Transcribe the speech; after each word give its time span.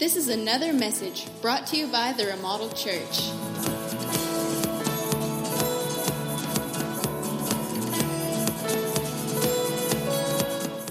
This 0.00 0.16
is 0.16 0.28
another 0.30 0.72
message 0.72 1.26
brought 1.42 1.66
to 1.66 1.76
you 1.76 1.86
by 1.86 2.14
the 2.14 2.24
Remodeled 2.24 2.74
Church. 2.74 3.28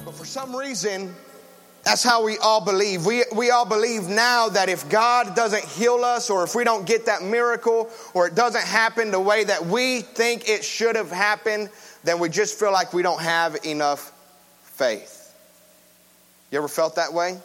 But 0.05 0.13
for 0.13 0.25
some 0.25 0.55
reason, 0.55 1.15
that's 1.83 2.03
how 2.03 2.23
we 2.23 2.37
all 2.37 2.63
believe. 2.63 3.07
We, 3.07 3.23
we 3.35 3.49
all 3.49 3.65
believe 3.65 4.03
now 4.03 4.47
that 4.49 4.69
if 4.69 4.87
God 4.89 5.35
doesn't 5.35 5.65
heal 5.65 6.03
us, 6.05 6.29
or 6.29 6.43
if 6.43 6.53
we 6.53 6.63
don't 6.63 6.85
get 6.85 7.07
that 7.07 7.23
miracle, 7.23 7.89
or 8.13 8.27
it 8.27 8.35
doesn't 8.35 8.63
happen 8.63 9.09
the 9.09 9.19
way 9.19 9.43
that 9.43 9.65
we 9.65 10.01
think 10.01 10.47
it 10.47 10.63
should 10.63 10.95
have 10.95 11.09
happened, 11.09 11.71
then 12.03 12.19
we 12.19 12.29
just 12.29 12.59
feel 12.59 12.71
like 12.71 12.93
we 12.93 13.01
don't 13.01 13.23
have 13.23 13.57
enough 13.65 14.13
faith. 14.61 15.33
You 16.51 16.59
ever 16.59 16.67
felt 16.67 16.97
that 16.97 17.11
way? 17.11 17.39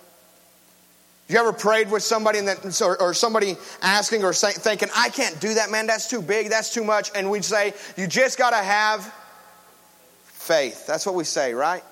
You 1.28 1.38
ever 1.38 1.52
prayed 1.52 1.90
with 1.90 2.02
somebody 2.02 2.38
and 2.38 2.48
that, 2.48 2.82
or, 2.82 3.00
or 3.00 3.14
somebody 3.14 3.56
asking 3.80 4.24
or 4.24 4.34
say, 4.34 4.52
thinking, 4.52 4.90
I 4.94 5.08
can't 5.08 5.40
do 5.40 5.54
that, 5.54 5.70
man, 5.70 5.86
that's 5.86 6.06
too 6.08 6.20
big, 6.20 6.50
that's 6.50 6.72
too 6.72 6.84
much. 6.84 7.10
And 7.14 7.30
we'd 7.30 7.44
say, 7.44 7.72
You 7.96 8.06
just 8.06 8.36
got 8.36 8.50
to 8.50 8.56
have 8.56 9.12
faith. 10.24 10.86
That's 10.86 11.06
what 11.06 11.14
we 11.14 11.24
say, 11.24 11.54
right? 11.54 11.82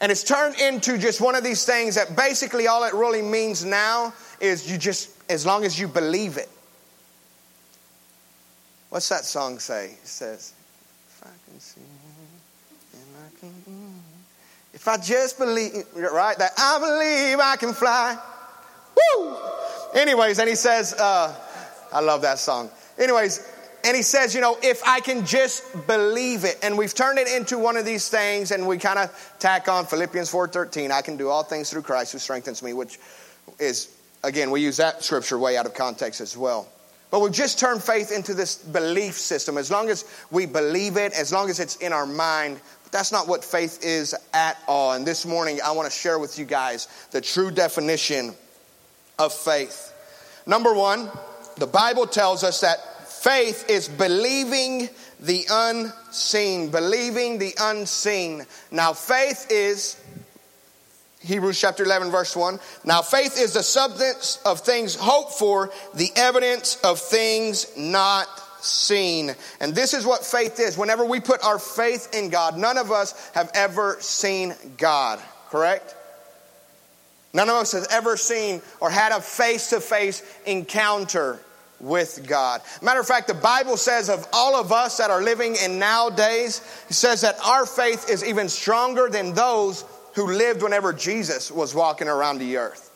And 0.00 0.12
it's 0.12 0.22
turned 0.22 0.60
into 0.60 0.98
just 0.98 1.20
one 1.20 1.34
of 1.34 1.42
these 1.42 1.64
things 1.64 1.96
that 1.96 2.16
basically 2.16 2.68
all 2.68 2.84
it 2.84 2.94
really 2.94 3.22
means 3.22 3.64
now 3.64 4.12
is 4.40 4.70
you 4.70 4.78
just, 4.78 5.10
as 5.30 5.44
long 5.44 5.64
as 5.64 5.78
you 5.78 5.88
believe 5.88 6.36
it. 6.36 6.48
What's 8.90 9.08
that 9.08 9.24
song 9.24 9.58
say? 9.58 9.86
It 10.00 10.06
says, 10.06 10.52
If 11.08 11.24
I 11.24 11.50
can 11.50 11.58
see, 11.58 11.80
and 12.92 13.02
I 13.18 13.40
can, 13.40 14.02
if 14.72 14.86
I 14.86 14.96
just 14.98 15.38
believe, 15.38 15.72
right? 15.96 16.38
That 16.38 16.52
I 16.56 16.78
believe 16.78 17.40
I 17.40 17.56
can 17.56 17.72
fly. 17.72 18.16
Woo! 18.96 19.36
Anyways, 19.94 20.38
and 20.38 20.48
he 20.48 20.54
says, 20.54 20.92
uh, 20.94 21.34
I 21.92 22.00
love 22.00 22.22
that 22.22 22.38
song. 22.38 22.70
Anyways, 22.98 23.50
and 23.84 23.94
he 23.94 24.02
says, 24.02 24.34
you 24.34 24.40
know, 24.40 24.56
if 24.62 24.82
I 24.86 25.00
can 25.00 25.26
just 25.26 25.86
believe 25.86 26.44
it, 26.44 26.58
and 26.62 26.78
we've 26.78 26.94
turned 26.94 27.18
it 27.18 27.28
into 27.28 27.58
one 27.58 27.76
of 27.76 27.84
these 27.84 28.08
things, 28.08 28.50
and 28.50 28.66
we 28.66 28.78
kind 28.78 28.98
of 28.98 29.34
tack 29.38 29.68
on 29.68 29.84
Philippians 29.84 30.30
4:13, 30.30 30.90
I 30.90 31.02
can 31.02 31.16
do 31.16 31.28
all 31.28 31.42
things 31.42 31.70
through 31.70 31.82
Christ 31.82 32.12
who 32.12 32.18
strengthens 32.18 32.62
me, 32.62 32.72
which 32.72 32.98
is 33.58 33.94
again, 34.24 34.50
we 34.50 34.62
use 34.62 34.78
that 34.78 35.04
scripture 35.04 35.38
way 35.38 35.56
out 35.56 35.66
of 35.66 35.74
context 35.74 36.20
as 36.20 36.36
well. 36.36 36.66
But 37.10 37.20
we've 37.20 37.32
just 37.32 37.60
turned 37.60 37.82
faith 37.82 38.10
into 38.10 38.34
this 38.34 38.56
belief 38.56 39.14
system. 39.14 39.58
As 39.58 39.70
long 39.70 39.88
as 39.88 40.04
we 40.30 40.46
believe 40.46 40.96
it, 40.96 41.12
as 41.12 41.32
long 41.32 41.48
as 41.48 41.60
it's 41.60 41.76
in 41.76 41.92
our 41.92 42.06
mind, 42.06 42.58
but 42.82 42.90
that's 42.90 43.12
not 43.12 43.28
what 43.28 43.44
faith 43.44 43.84
is 43.84 44.16
at 44.32 44.58
all. 44.66 44.94
And 44.94 45.06
this 45.06 45.24
morning, 45.24 45.60
I 45.64 45.70
want 45.72 45.88
to 45.88 45.96
share 45.96 46.18
with 46.18 46.38
you 46.38 46.44
guys 46.44 46.88
the 47.12 47.20
true 47.20 47.50
definition 47.50 48.34
of 49.18 49.32
faith. 49.32 49.92
Number 50.46 50.74
one, 50.74 51.10
the 51.56 51.66
Bible 51.66 52.06
tells 52.06 52.44
us 52.44 52.60
that 52.60 53.08
faith 53.08 53.70
is 53.70 53.88
believing 53.88 54.88
the 55.20 55.46
unseen. 55.50 56.70
Believing 56.70 57.38
the 57.38 57.54
unseen. 57.60 58.44
Now, 58.70 58.92
faith 58.92 59.46
is, 59.50 60.00
Hebrews 61.20 61.58
chapter 61.58 61.84
11, 61.84 62.10
verse 62.10 62.36
1. 62.36 62.58
Now, 62.84 63.02
faith 63.02 63.38
is 63.38 63.54
the 63.54 63.62
substance 63.62 64.38
of 64.44 64.60
things 64.60 64.94
hoped 64.94 65.32
for, 65.32 65.70
the 65.94 66.10
evidence 66.16 66.76
of 66.84 66.98
things 66.98 67.74
not 67.76 68.28
seen. 68.60 69.34
And 69.60 69.74
this 69.74 69.94
is 69.94 70.04
what 70.04 70.24
faith 70.24 70.58
is. 70.58 70.76
Whenever 70.76 71.04
we 71.04 71.20
put 71.20 71.44
our 71.44 71.58
faith 71.58 72.14
in 72.14 72.30
God, 72.30 72.58
none 72.58 72.78
of 72.78 72.90
us 72.90 73.30
have 73.34 73.50
ever 73.54 73.96
seen 74.00 74.54
God, 74.76 75.20
correct? 75.50 75.94
None 77.34 77.48
of 77.48 77.56
us 77.56 77.72
has 77.72 77.86
ever 77.88 78.16
seen 78.16 78.62
or 78.80 78.88
had 78.88 79.12
a 79.12 79.20
face 79.20 79.70
to 79.70 79.80
face 79.80 80.22
encounter 80.46 81.40
with 81.80 82.26
God. 82.26 82.62
Matter 82.80 83.00
of 83.00 83.06
fact, 83.06 83.26
the 83.26 83.34
Bible 83.34 83.76
says 83.76 84.08
of 84.08 84.26
all 84.32 84.54
of 84.54 84.70
us 84.70 84.96
that 84.98 85.10
are 85.10 85.20
living 85.20 85.56
in 85.62 85.78
nowadays, 85.80 86.60
it 86.88 86.94
says 86.94 87.20
that 87.22 87.36
our 87.44 87.66
faith 87.66 88.08
is 88.08 88.24
even 88.24 88.48
stronger 88.48 89.08
than 89.10 89.34
those 89.34 89.84
who 90.14 90.28
lived 90.28 90.62
whenever 90.62 90.92
Jesus 90.92 91.50
was 91.50 91.74
walking 91.74 92.06
around 92.06 92.38
the 92.38 92.56
earth. 92.56 92.90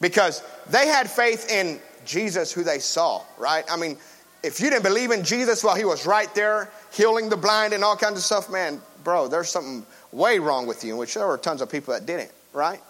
Because 0.00 0.42
they 0.68 0.88
had 0.88 1.08
faith 1.08 1.50
in 1.50 1.80
Jesus 2.04 2.52
who 2.52 2.64
they 2.64 2.80
saw, 2.80 3.22
right? 3.38 3.64
I 3.70 3.76
mean, 3.76 3.96
if 4.42 4.60
you 4.60 4.68
didn't 4.68 4.82
believe 4.82 5.12
in 5.12 5.22
Jesus 5.24 5.62
while 5.62 5.76
he 5.76 5.84
was 5.84 6.06
right 6.06 6.32
there 6.34 6.70
healing 6.92 7.28
the 7.28 7.36
blind 7.36 7.72
and 7.72 7.84
all 7.84 7.96
kinds 7.96 8.18
of 8.18 8.24
stuff, 8.24 8.50
man, 8.50 8.82
bro, 9.04 9.28
there's 9.28 9.48
something 9.48 9.86
way 10.10 10.40
wrong 10.40 10.66
with 10.66 10.84
you, 10.84 10.96
which 10.96 11.14
there 11.14 11.26
were 11.26 11.38
tons 11.38 11.62
of 11.62 11.70
people 11.70 11.94
that 11.94 12.04
didn't 12.04 12.30
right? 12.54 12.80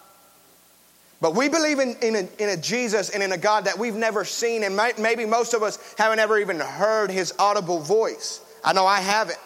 But 1.21 1.35
we 1.35 1.49
believe 1.49 1.79
in, 1.79 1.97
in, 2.03 2.15
a, 2.15 2.29
in 2.39 2.51
a 2.51 2.57
Jesus 2.57 3.09
and 3.09 3.23
in 3.23 3.33
a 3.33 3.39
God 3.39 3.65
that 3.65 3.79
we've 3.79 3.95
never 3.95 4.25
seen, 4.25 4.63
and 4.63 4.77
may, 4.77 4.93
maybe 4.99 5.25
most 5.25 5.55
of 5.55 5.63
us 5.63 5.95
haven't 5.97 6.19
ever 6.19 6.39
even 6.39 6.61
heard 6.61 7.11
his 7.11 7.33
audible 7.39 7.81
voice. 7.81 8.41
I 8.63 8.73
know 8.75 8.87
I 8.87 9.01
haven't. 9.01 9.39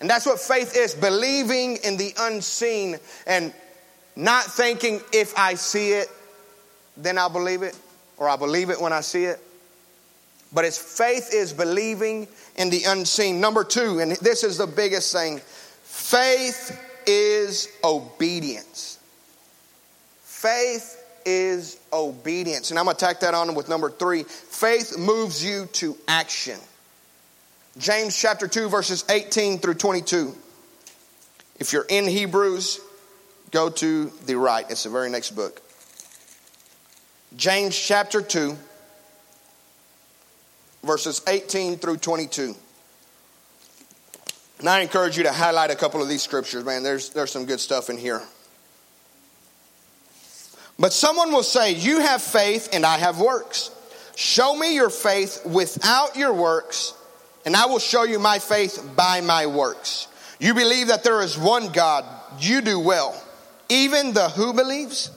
And 0.00 0.08
that's 0.08 0.24
what 0.24 0.40
faith 0.40 0.76
is 0.76 0.94
believing 0.94 1.78
in 1.82 1.96
the 1.96 2.14
unseen 2.18 2.96
and 3.26 3.52
not 4.14 4.44
thinking 4.44 5.00
if 5.12 5.36
I 5.36 5.54
see 5.54 5.92
it, 5.92 6.08
then 6.96 7.18
I'll 7.18 7.28
believe 7.28 7.62
it, 7.62 7.76
or 8.16 8.28
I'll 8.28 8.38
believe 8.38 8.70
it 8.70 8.80
when 8.80 8.92
I 8.92 9.00
see 9.00 9.24
it. 9.24 9.40
But 10.52 10.64
it's 10.64 10.78
faith 10.78 11.30
is 11.32 11.52
believing 11.52 12.26
in 12.56 12.70
the 12.70 12.84
unseen. 12.84 13.40
Number 13.40 13.64
two, 13.64 13.98
and 13.98 14.12
this 14.12 14.44
is 14.44 14.58
the 14.58 14.66
biggest 14.66 15.12
thing 15.12 15.40
faith 15.82 16.80
is 17.06 17.68
obedience. 17.82 18.97
Faith 20.38 21.04
is 21.26 21.80
obedience. 21.92 22.70
And 22.70 22.78
I'm 22.78 22.84
going 22.84 22.96
to 22.96 23.04
tack 23.04 23.20
that 23.20 23.34
on 23.34 23.56
with 23.56 23.68
number 23.68 23.90
three. 23.90 24.22
Faith 24.22 24.96
moves 24.96 25.44
you 25.44 25.66
to 25.72 25.96
action. 26.06 26.56
James 27.76 28.16
chapter 28.16 28.46
2, 28.46 28.68
verses 28.68 29.04
18 29.08 29.58
through 29.58 29.74
22. 29.74 30.32
If 31.58 31.72
you're 31.72 31.86
in 31.88 32.06
Hebrews, 32.06 32.78
go 33.50 33.68
to 33.68 34.12
the 34.26 34.36
right. 34.36 34.64
It's 34.70 34.84
the 34.84 34.90
very 34.90 35.10
next 35.10 35.32
book. 35.32 35.60
James 37.36 37.76
chapter 37.76 38.22
2, 38.22 38.56
verses 40.84 41.20
18 41.26 41.78
through 41.78 41.96
22. 41.96 42.54
And 44.60 44.68
I 44.68 44.82
encourage 44.82 45.16
you 45.16 45.24
to 45.24 45.32
highlight 45.32 45.72
a 45.72 45.76
couple 45.76 46.00
of 46.00 46.08
these 46.08 46.22
scriptures, 46.22 46.64
man. 46.64 46.84
There's, 46.84 47.10
there's 47.10 47.32
some 47.32 47.44
good 47.44 47.58
stuff 47.58 47.90
in 47.90 47.98
here. 47.98 48.22
But 50.78 50.92
someone 50.92 51.32
will 51.32 51.42
say, 51.42 51.72
You 51.72 52.00
have 52.00 52.22
faith 52.22 52.70
and 52.72 52.86
I 52.86 52.98
have 52.98 53.20
works. 53.20 53.70
Show 54.14 54.56
me 54.56 54.74
your 54.74 54.90
faith 54.90 55.44
without 55.44 56.16
your 56.16 56.32
works, 56.32 56.94
and 57.44 57.54
I 57.54 57.66
will 57.66 57.78
show 57.78 58.02
you 58.02 58.18
my 58.18 58.38
faith 58.38 58.84
by 58.96 59.20
my 59.20 59.46
works. 59.46 60.08
You 60.40 60.54
believe 60.54 60.88
that 60.88 61.04
there 61.04 61.20
is 61.22 61.38
one 61.38 61.72
God, 61.72 62.04
you 62.40 62.60
do 62.60 62.80
well. 62.80 63.20
Even 63.68 64.12
the 64.12 64.28
who 64.30 64.52
believes? 64.52 65.10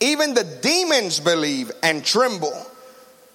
Even 0.00 0.34
the 0.34 0.44
demons 0.62 1.20
believe 1.20 1.70
and 1.82 2.04
tremble. 2.04 2.66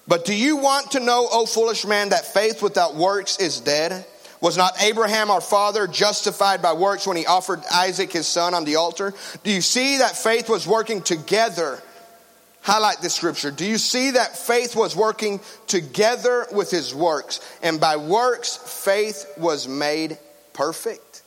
But 0.07 0.25
do 0.25 0.35
you 0.35 0.57
want 0.57 0.91
to 0.91 0.99
know, 0.99 1.27
O 1.31 1.45
foolish 1.45 1.85
man, 1.85 2.09
that 2.09 2.25
faith 2.25 2.61
without 2.61 2.95
works 2.95 3.37
is 3.37 3.59
dead? 3.59 4.05
Was 4.41 4.57
not 4.57 4.81
Abraham 4.81 5.29
our 5.29 5.39
father 5.39 5.85
justified 5.85 6.63
by 6.63 6.73
works 6.73 7.05
when 7.05 7.15
he 7.15 7.27
offered 7.27 7.61
Isaac 7.71 8.11
his 8.11 8.25
son 8.25 8.55
on 8.55 8.65
the 8.65 8.75
altar? 8.75 9.13
Do 9.43 9.51
you 9.51 9.61
see 9.61 9.99
that 9.99 10.17
faith 10.17 10.49
was 10.49 10.67
working 10.67 11.03
together? 11.03 11.81
Highlight 12.61 13.01
this 13.01 13.13
scripture. 13.13 13.51
Do 13.51 13.65
you 13.65 13.77
see 13.77 14.11
that 14.11 14.35
faith 14.35 14.75
was 14.75 14.95
working 14.95 15.39
together 15.67 16.47
with 16.51 16.71
his 16.71 16.93
works? 16.93 17.39
And 17.61 17.79
by 17.79 17.97
works, 17.97 18.57
faith 18.57 19.25
was 19.37 19.67
made 19.67 20.17
perfect. 20.53 21.21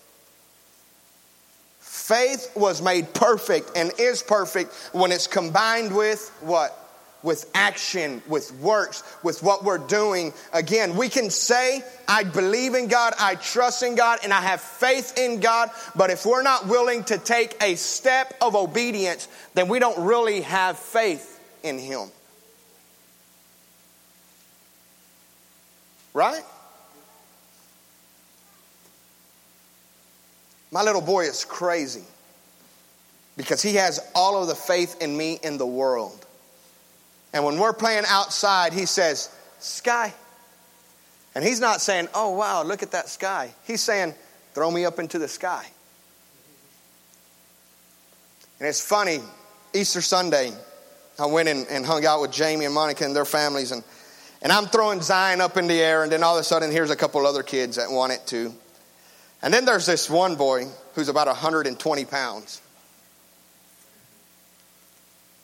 Faith 1.78 2.50
was 2.56 2.82
made 2.82 3.14
perfect 3.14 3.70
and 3.76 3.92
is 3.98 4.22
perfect 4.22 4.74
when 4.92 5.12
it's 5.12 5.28
combined 5.28 5.94
with 5.94 6.30
what? 6.40 6.83
With 7.24 7.50
action, 7.54 8.22
with 8.28 8.52
works, 8.60 9.02
with 9.24 9.42
what 9.42 9.64
we're 9.64 9.78
doing. 9.78 10.32
Again, 10.52 10.94
we 10.94 11.08
can 11.08 11.30
say, 11.30 11.82
I 12.06 12.22
believe 12.22 12.74
in 12.74 12.86
God, 12.86 13.14
I 13.18 13.34
trust 13.34 13.82
in 13.82 13.96
God, 13.96 14.20
and 14.22 14.32
I 14.32 14.42
have 14.42 14.60
faith 14.60 15.18
in 15.18 15.40
God, 15.40 15.70
but 15.96 16.10
if 16.10 16.24
we're 16.24 16.42
not 16.42 16.68
willing 16.68 17.02
to 17.04 17.18
take 17.18 17.60
a 17.60 17.74
step 17.74 18.34
of 18.40 18.54
obedience, 18.54 19.26
then 19.54 19.66
we 19.66 19.80
don't 19.80 20.06
really 20.06 20.42
have 20.42 20.78
faith 20.78 21.40
in 21.64 21.78
Him. 21.78 22.10
Right? 26.12 26.44
My 30.70 30.82
little 30.82 31.00
boy 31.00 31.24
is 31.24 31.44
crazy 31.44 32.04
because 33.36 33.62
he 33.62 33.76
has 33.76 34.00
all 34.14 34.42
of 34.42 34.48
the 34.48 34.54
faith 34.56 35.00
in 35.00 35.16
me 35.16 35.38
in 35.42 35.56
the 35.56 35.66
world. 35.66 36.23
And 37.34 37.44
when 37.44 37.58
we're 37.58 37.72
playing 37.72 38.04
outside, 38.08 38.72
he 38.72 38.86
says, 38.86 39.28
Sky. 39.58 40.14
And 41.34 41.44
he's 41.44 41.60
not 41.60 41.82
saying, 41.82 42.08
Oh, 42.14 42.30
wow, 42.30 42.62
look 42.62 42.82
at 42.82 42.92
that 42.92 43.08
sky. 43.08 43.52
He's 43.64 43.82
saying, 43.82 44.14
Throw 44.54 44.70
me 44.70 44.86
up 44.86 45.00
into 45.00 45.18
the 45.18 45.28
sky. 45.28 45.66
And 48.60 48.68
it's 48.68 48.80
funny 48.80 49.20
Easter 49.74 50.00
Sunday, 50.00 50.52
I 51.18 51.26
went 51.26 51.48
and, 51.48 51.66
and 51.68 51.84
hung 51.84 52.06
out 52.06 52.20
with 52.20 52.30
Jamie 52.30 52.64
and 52.64 52.72
Monica 52.74 53.04
and 53.04 53.14
their 53.14 53.24
families, 53.24 53.72
and, 53.72 53.82
and 54.40 54.52
I'm 54.52 54.66
throwing 54.66 55.02
Zion 55.02 55.40
up 55.40 55.56
in 55.56 55.66
the 55.66 55.80
air, 55.80 56.04
and 56.04 56.12
then 56.12 56.22
all 56.22 56.36
of 56.36 56.40
a 56.40 56.44
sudden, 56.44 56.70
here's 56.70 56.90
a 56.90 56.96
couple 56.96 57.26
other 57.26 57.42
kids 57.42 57.76
that 57.76 57.90
want 57.90 58.12
it 58.12 58.24
too. 58.24 58.54
And 59.42 59.52
then 59.52 59.64
there's 59.64 59.86
this 59.86 60.08
one 60.08 60.36
boy 60.36 60.66
who's 60.94 61.08
about 61.08 61.26
120 61.26 62.04
pounds. 62.04 62.62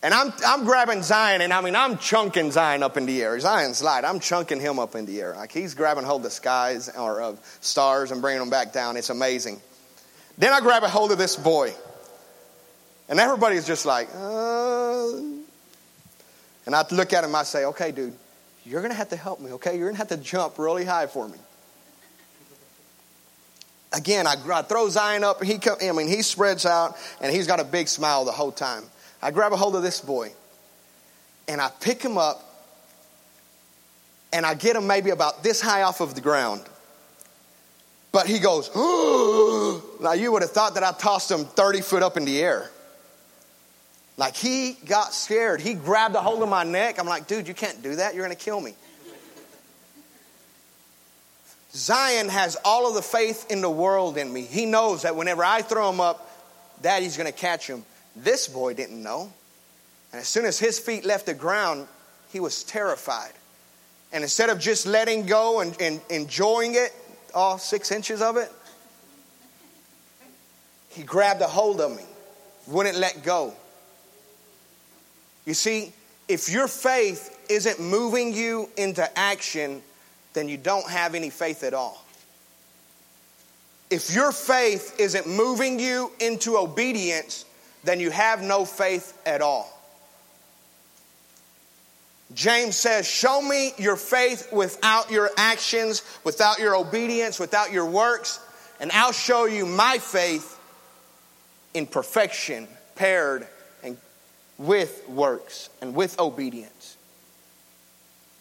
And 0.02 0.14
I'm, 0.14 0.32
I'm 0.47 0.64
grabbing 0.64 1.02
Zion, 1.02 1.43
and 1.43 1.52
I 1.52 1.61
mean, 1.61 1.76
I'm 1.76 1.99
chunking 1.99 2.52
Zion 2.52 2.82
up 2.82 2.97
in 2.97 3.05
the 3.05 3.23
air. 3.23 3.38
Zion's 3.38 3.82
light. 3.82 4.05
I'm 4.05 4.19
chunking 4.19 4.58
him 4.58 4.79
up 4.79 4.94
in 4.94 5.05
the 5.05 5.20
air. 5.20 5.35
Like 5.37 5.52
he's 5.52 5.75
grabbing 5.75 6.05
hold 6.05 6.20
of 6.20 6.25
the 6.25 6.31
skies 6.31 6.88
or 6.88 7.20
of 7.20 7.38
stars 7.61 8.11
and 8.11 8.23
bringing 8.23 8.41
them 8.41 8.49
back 8.49 8.73
down. 8.73 8.97
It's 8.97 9.11
amazing. 9.11 9.61
Then 10.38 10.55
I 10.55 10.61
grab 10.61 10.85
a 10.85 10.88
hold 10.88 11.12
of 11.12 11.19
this 11.19 11.37
boy. 11.37 11.75
And 13.11 13.20
everybody's 13.20 13.67
just 13.67 13.85
like, 13.85 14.08
uh. 14.14 15.11
And 16.64 16.75
I 16.75 16.85
look 16.93 17.12
at 17.12 17.25
him, 17.25 17.35
I 17.35 17.43
say, 17.43 17.64
okay, 17.67 17.91
dude, 17.91 18.14
you're 18.64 18.81
going 18.81 18.93
to 18.93 18.97
have 18.97 19.08
to 19.11 19.17
help 19.17 19.41
me, 19.41 19.52
okay? 19.52 19.76
You're 19.76 19.88
going 19.88 19.94
to 19.94 19.99
have 19.99 20.08
to 20.08 20.17
jump 20.17 20.58
really 20.58 20.85
high 20.85 21.08
for 21.08 21.29
me. 21.29 21.38
Again, 23.93 24.26
I, 24.26 24.37
I 24.52 24.62
throw 24.62 24.88
Zion 24.88 25.25
up. 25.25 25.43
He 25.43 25.58
come, 25.58 25.76
I 25.82 25.91
mean, 25.93 26.06
he 26.06 26.23
spreads 26.23 26.64
out, 26.64 26.97
and 27.20 27.35
he's 27.35 27.47
got 27.47 27.58
a 27.58 27.64
big 27.64 27.88
smile 27.88 28.25
the 28.25 28.32
whole 28.32 28.52
time. 28.52 28.85
I 29.23 29.31
grab 29.31 29.53
a 29.53 29.57
hold 29.57 29.77
of 29.77 29.83
this 29.83 30.01
boy, 30.01 30.33
and 31.49 31.61
I 31.61 31.71
pick 31.81 32.03
him 32.03 32.17
up, 32.17 32.43
and 34.33 34.47
I 34.47 34.55
get 34.55 34.77
him 34.77 34.87
maybe 34.87 35.11
about 35.11 35.43
this 35.43 35.61
high 35.61 35.83
off 35.83 36.01
of 36.01 36.15
the 36.15 36.21
ground. 36.21 36.63
But 38.13 38.27
he 38.27 38.39
goes, 38.39 38.71
now 40.01 40.13
you 40.13 40.33
would 40.33 40.43
have 40.43 40.51
thought 40.51 40.75
that 40.75 40.83
I 40.83 40.93
tossed 40.93 41.31
him 41.31 41.45
30 41.45 41.81
foot 41.81 42.03
up 42.03 42.17
in 42.17 42.25
the 42.25 42.41
air. 42.41 42.71
Like 44.17 44.37
he 44.37 44.73
got 44.85 45.15
scared. 45.15 45.61
He 45.61 45.75
grabbed 45.75 46.15
a 46.15 46.21
hold 46.21 46.43
of 46.43 46.49
my 46.49 46.65
neck. 46.65 46.99
I'm 46.99 47.07
like, 47.07 47.27
dude, 47.27 47.49
you 47.49 47.55
can't 47.55 47.83
do 47.83 47.97
that. 47.97 48.15
You're 48.15 48.25
going 48.25 48.37
to 48.37 48.45
kill 48.45 48.61
me. 48.61 48.75
Zion 51.73 52.29
has 52.29 52.57
all 52.65 52.89
of 52.89 52.95
the 52.95 53.03
faith 53.03 53.51
in 53.51 53.61
the 53.61 53.71
world 53.71 54.19
in 54.19 54.31
me. 54.33 54.43
He 54.43 54.67
knows 54.67 55.03
that 55.03 55.15
whenever 55.15 55.45
I 55.45 55.63
throw 55.63 55.89
him 55.89 56.01
up, 56.01 56.29
daddy's 56.83 57.17
going 57.17 57.29
to 57.29 57.39
catch 57.39 57.67
him. 57.67 57.85
This 58.23 58.49
boy 58.49 58.75
didn't 58.75 59.03
know. 59.03 59.33
And 60.13 60.21
as 60.21 60.29
soon 60.29 60.45
as 60.45 60.59
his 60.59 60.79
feet 60.79 61.05
left 61.05 61.27
the 61.27 61.35
ground, 61.35 61.87
he 62.33 62.41
was 62.41 62.65
terrified. 62.65 63.33
And 64.13 64.23
instead 64.23 64.51
of 64.51 64.59
just 64.59 64.87
letting 64.87 65.27
go 65.27 65.61
and, 65.61 65.81
and 65.81 66.01
enjoying 66.11 66.75
it, 66.75 66.93
all 67.35 67.59
six 67.59 67.93
inches 67.93 68.21
of 68.21 68.37
it, 68.37 68.51
he 70.89 71.05
grabbed 71.05 71.41
a 71.41 71.47
hold 71.47 71.81
of 71.81 71.97
me, 71.97 72.03
wouldn't 72.67 72.97
let 72.97 73.23
go. 73.23 73.55
You 75.47 75.55
see, 75.55 75.93
if 76.27 76.51
your 76.51 76.67
faith 76.67 77.39
isn't 77.49 77.81
moving 77.81 78.35
you 78.35 78.69
into 78.77 79.19
action, 79.19 79.83
then 80.33 80.49
you 80.49 80.57
don't 80.57 80.89
have 80.89 81.15
any 81.15 81.31
faith 81.31 81.63
at 81.63 81.75
all. 81.75 82.05
If 83.91 84.15
your 84.15 84.33
faith 84.33 84.99
isn't 84.99 85.27
moving 85.27 85.79
you 85.79 86.13
into 86.21 86.57
obedience, 86.57 87.45
then 87.85 88.00
you 88.00 88.11
have 88.11 88.43
no 88.43 88.65
faith 88.65 89.19
at 89.27 89.41
all. 89.43 89.77
James 92.35 92.77
says, 92.77 93.09
Show 93.09 93.43
me 93.43 93.73
your 93.79 93.97
faith 93.97 94.53
without 94.53 95.11
your 95.11 95.31
actions, 95.37 96.03
without 96.25 96.59
your 96.59 96.77
obedience, 96.77 97.41
without 97.41 97.73
your 97.73 97.87
works, 97.87 98.41
and 98.79 98.91
I'll 98.93 99.12
show 99.12 99.47
you 99.47 99.67
my 99.67 99.99
faith 99.99 100.59
in 101.75 101.87
perfection, 101.87 102.69
paired 102.94 103.47
and 103.83 103.97
with 104.59 105.09
works 105.09 105.71
and 105.81 105.94
with 105.94 106.19
obedience. 106.21 106.97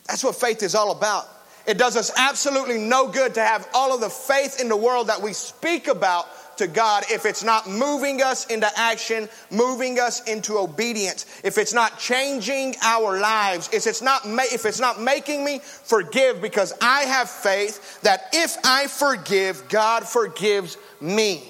That's 0.08 0.24
what 0.24 0.36
faith 0.36 0.64
is 0.64 0.76
all 0.76 0.92
about. 0.92 1.28
It 1.68 1.78
does 1.78 1.96
us 1.96 2.12
absolutely 2.18 2.80
no 2.80 3.08
good 3.08 3.36
to 3.36 3.42
have 3.42 3.68
all 3.74 3.94
of 3.94 4.02
the 4.02 4.10
faith 4.10 4.60
in 4.60 4.70
the 4.70 4.76
world 4.76 5.08
that 5.08 5.22
we 5.22 5.34
speak 5.34 5.88
about 5.88 6.28
to 6.60 6.68
God 6.68 7.04
if 7.10 7.26
it's 7.26 7.44
not 7.44 7.68
moving 7.68 8.22
us 8.22 8.46
into 8.46 8.70
action, 8.78 9.28
moving 9.50 10.00
us 10.00 10.24
into 10.24 10.58
obedience, 10.58 11.26
if 11.44 11.58
it's 11.58 11.74
not 11.74 11.98
changing 12.00 12.76
our 12.82 13.20
lives, 13.20 13.70
if 13.74 13.88
it's 13.88 14.02
not, 14.02 14.28
ma- 14.28 14.44
if 14.44 14.66
it's 14.66 14.80
not 14.80 15.02
making 15.02 15.44
me 15.44 15.60
forgive 15.60 16.42
because 16.42 16.74
I 16.82 17.02
have 17.02 17.30
faith 17.30 18.02
that 18.02 18.30
if 18.34 18.58
I 18.64 18.88
forgive, 18.88 19.68
God 19.70 20.06
forgives 20.06 20.78
me. 21.02 21.44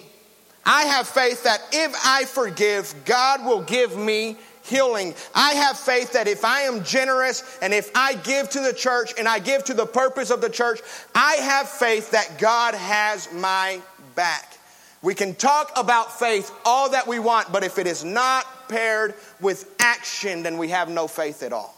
I 0.65 0.83
have 0.83 1.07
faith 1.07 1.43
that 1.43 1.61
if 1.71 1.95
I 2.05 2.25
forgive, 2.25 2.93
God 3.05 3.43
will 3.43 3.63
give 3.63 3.97
me 3.97 4.37
healing. 4.63 5.15
I 5.33 5.53
have 5.53 5.79
faith 5.79 6.13
that 6.13 6.27
if 6.27 6.45
I 6.45 6.61
am 6.61 6.83
generous 6.83 7.57
and 7.61 7.73
if 7.73 7.89
I 7.95 8.13
give 8.13 8.49
to 8.51 8.59
the 8.59 8.73
church 8.73 9.13
and 9.17 9.27
I 9.27 9.39
give 9.39 9.63
to 9.65 9.73
the 9.73 9.87
purpose 9.87 10.29
of 10.29 10.41
the 10.41 10.49
church, 10.49 10.79
I 11.15 11.33
have 11.35 11.67
faith 11.67 12.11
that 12.11 12.37
God 12.37 12.75
has 12.75 13.33
my 13.33 13.81
back. 14.13 14.58
We 15.01 15.15
can 15.15 15.33
talk 15.35 15.71
about 15.77 16.19
faith 16.19 16.51
all 16.65 16.89
that 16.89 17.07
we 17.07 17.19
want, 17.19 17.51
but 17.51 17.63
if 17.63 17.77
it 17.77 17.87
is 17.87 18.03
not 18.03 18.45
paired 18.67 19.15
with 19.39 19.73
action, 19.79 20.43
then 20.43 20.57
we 20.57 20.69
have 20.69 20.89
no 20.89 21.07
faith 21.07 21.41
at 21.41 21.53
all. 21.53 21.77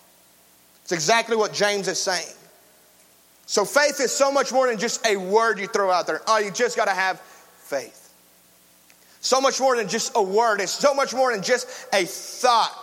It's 0.83 0.91
exactly 0.91 1.35
what 1.35 1.53
James 1.53 1.87
is 1.87 1.99
saying. 1.99 2.33
So 3.45 3.65
faith 3.65 3.99
is 3.99 4.11
so 4.11 4.31
much 4.31 4.51
more 4.51 4.67
than 4.67 4.79
just 4.79 5.05
a 5.05 5.17
word 5.17 5.59
you 5.59 5.67
throw 5.67 5.91
out 5.91 6.07
there. 6.07 6.21
Oh, 6.25 6.39
you 6.39 6.51
just 6.51 6.75
got 6.75 6.85
to 6.85 6.93
have 6.93 7.19
faith. 7.19 8.11
So 9.19 9.39
much 9.39 9.59
more 9.59 9.75
than 9.75 9.87
just 9.87 10.13
a 10.15 10.23
word. 10.23 10.61
It's 10.61 10.71
so 10.71 10.93
much 10.93 11.13
more 11.13 11.31
than 11.31 11.43
just 11.43 11.67
a 11.93 12.05
thought. 12.05 12.75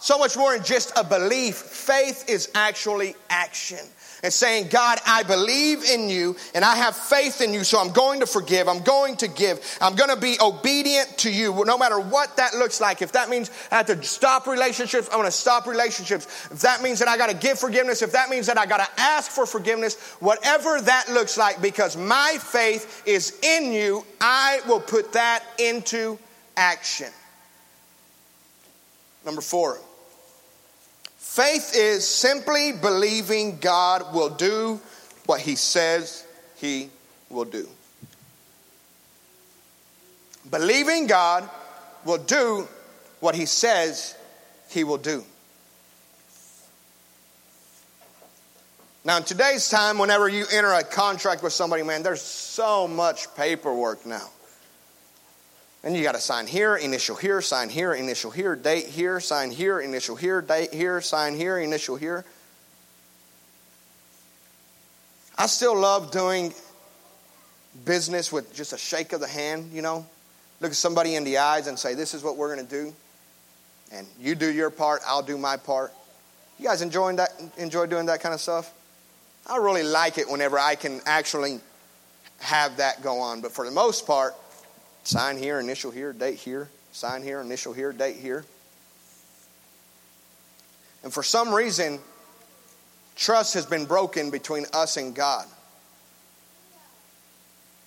So 0.00 0.18
much 0.18 0.36
more 0.36 0.54
than 0.54 0.64
just 0.64 0.92
a 0.96 1.04
belief. 1.04 1.56
Faith 1.56 2.28
is 2.28 2.50
actually 2.54 3.16
action 3.28 3.80
and 4.24 4.32
saying, 4.32 4.68
God, 4.68 4.98
I 5.06 5.22
believe 5.22 5.84
in 5.84 6.08
you 6.08 6.34
and 6.54 6.64
I 6.64 6.76
have 6.76 6.96
faith 6.96 7.42
in 7.42 7.52
you, 7.52 7.62
so 7.62 7.78
I'm 7.78 7.92
going 7.92 8.20
to 8.20 8.26
forgive. 8.26 8.68
I'm 8.68 8.82
going 8.82 9.16
to 9.16 9.28
give. 9.28 9.60
I'm 9.82 9.94
going 9.94 10.08
to 10.08 10.16
be 10.16 10.38
obedient 10.40 11.18
to 11.18 11.30
you, 11.30 11.62
no 11.66 11.76
matter 11.76 12.00
what 12.00 12.38
that 12.38 12.54
looks 12.54 12.80
like. 12.80 13.02
If 13.02 13.12
that 13.12 13.28
means 13.28 13.50
I 13.70 13.76
have 13.76 13.86
to 13.86 14.02
stop 14.02 14.46
relationships, 14.46 15.08
I'm 15.12 15.18
going 15.18 15.26
to 15.26 15.30
stop 15.30 15.66
relationships. 15.66 16.24
If 16.50 16.60
that 16.62 16.82
means 16.82 17.00
that 17.00 17.08
I 17.08 17.18
got 17.18 17.28
to 17.28 17.36
give 17.36 17.58
forgiveness, 17.58 18.00
if 18.00 18.12
that 18.12 18.30
means 18.30 18.46
that 18.46 18.56
I 18.56 18.64
got 18.64 18.78
to 18.78 19.00
ask 19.00 19.30
for 19.30 19.44
forgiveness, 19.44 20.00
whatever 20.20 20.80
that 20.80 21.10
looks 21.10 21.36
like, 21.36 21.60
because 21.60 21.94
my 21.94 22.38
faith 22.40 23.02
is 23.04 23.38
in 23.42 23.74
you, 23.74 24.06
I 24.22 24.60
will 24.66 24.80
put 24.80 25.12
that 25.12 25.44
into 25.58 26.18
action. 26.56 27.10
Number 29.26 29.42
four. 29.42 29.80
Faith 31.34 31.74
is 31.74 32.06
simply 32.06 32.70
believing 32.70 33.58
God 33.58 34.14
will 34.14 34.30
do 34.30 34.80
what 35.26 35.40
He 35.40 35.56
says 35.56 36.24
He 36.58 36.90
will 37.28 37.44
do. 37.44 37.68
Believing 40.48 41.08
God 41.08 41.50
will 42.04 42.18
do 42.18 42.68
what 43.18 43.34
He 43.34 43.46
says 43.46 44.16
He 44.68 44.84
will 44.84 44.96
do. 44.96 45.24
Now, 49.04 49.16
in 49.16 49.24
today's 49.24 49.68
time, 49.68 49.98
whenever 49.98 50.28
you 50.28 50.44
enter 50.52 50.72
a 50.72 50.84
contract 50.84 51.42
with 51.42 51.52
somebody, 51.52 51.82
man, 51.82 52.04
there's 52.04 52.22
so 52.22 52.86
much 52.86 53.26
paperwork 53.34 54.06
now. 54.06 54.30
And 55.84 55.94
you 55.94 56.02
got 56.02 56.14
to 56.14 56.20
sign 56.20 56.46
here, 56.46 56.76
initial 56.76 57.14
here, 57.14 57.42
sign 57.42 57.68
here, 57.68 57.92
initial 57.92 58.30
here, 58.30 58.56
date 58.56 58.86
here, 58.86 59.20
sign 59.20 59.50
here, 59.50 59.80
initial 59.80 60.16
here, 60.16 60.40
date 60.40 60.72
here, 60.72 61.02
sign 61.02 61.36
here, 61.36 61.58
initial 61.58 61.96
here. 61.96 62.24
I 65.36 65.46
still 65.46 65.78
love 65.78 66.10
doing 66.10 66.54
business 67.84 68.32
with 68.32 68.54
just 68.54 68.72
a 68.72 68.78
shake 68.78 69.12
of 69.12 69.20
the 69.20 69.28
hand, 69.28 69.72
you 69.72 69.82
know. 69.82 70.06
Look 70.60 70.70
at 70.70 70.76
somebody 70.76 71.16
in 71.16 71.24
the 71.24 71.36
eyes 71.36 71.66
and 71.66 71.78
say, 71.78 71.92
This 71.94 72.14
is 72.14 72.22
what 72.22 72.38
we're 72.38 72.54
going 72.54 72.66
to 72.66 72.72
do. 72.84 72.94
And 73.92 74.06
you 74.18 74.34
do 74.34 74.50
your 74.50 74.70
part, 74.70 75.02
I'll 75.06 75.22
do 75.22 75.36
my 75.36 75.58
part. 75.58 75.92
You 76.58 76.66
guys 76.66 76.80
enjoying 76.80 77.16
that, 77.16 77.30
enjoy 77.58 77.86
doing 77.86 78.06
that 78.06 78.22
kind 78.22 78.32
of 78.34 78.40
stuff? 78.40 78.72
I 79.46 79.58
really 79.58 79.82
like 79.82 80.16
it 80.16 80.30
whenever 80.30 80.58
I 80.58 80.76
can 80.76 81.02
actually 81.04 81.60
have 82.38 82.78
that 82.78 83.02
go 83.02 83.18
on. 83.18 83.42
But 83.42 83.52
for 83.52 83.66
the 83.66 83.70
most 83.70 84.06
part, 84.06 84.34
Sign 85.04 85.36
here, 85.36 85.60
initial 85.60 85.90
here, 85.90 86.12
date 86.12 86.38
here. 86.38 86.68
Sign 86.92 87.22
here, 87.22 87.40
initial 87.40 87.72
here, 87.72 87.92
date 87.92 88.16
here. 88.16 88.44
And 91.02 91.12
for 91.12 91.22
some 91.22 91.54
reason, 91.54 92.00
trust 93.14 93.54
has 93.54 93.66
been 93.66 93.84
broken 93.84 94.30
between 94.30 94.64
us 94.72 94.96
and 94.96 95.14
God. 95.14 95.46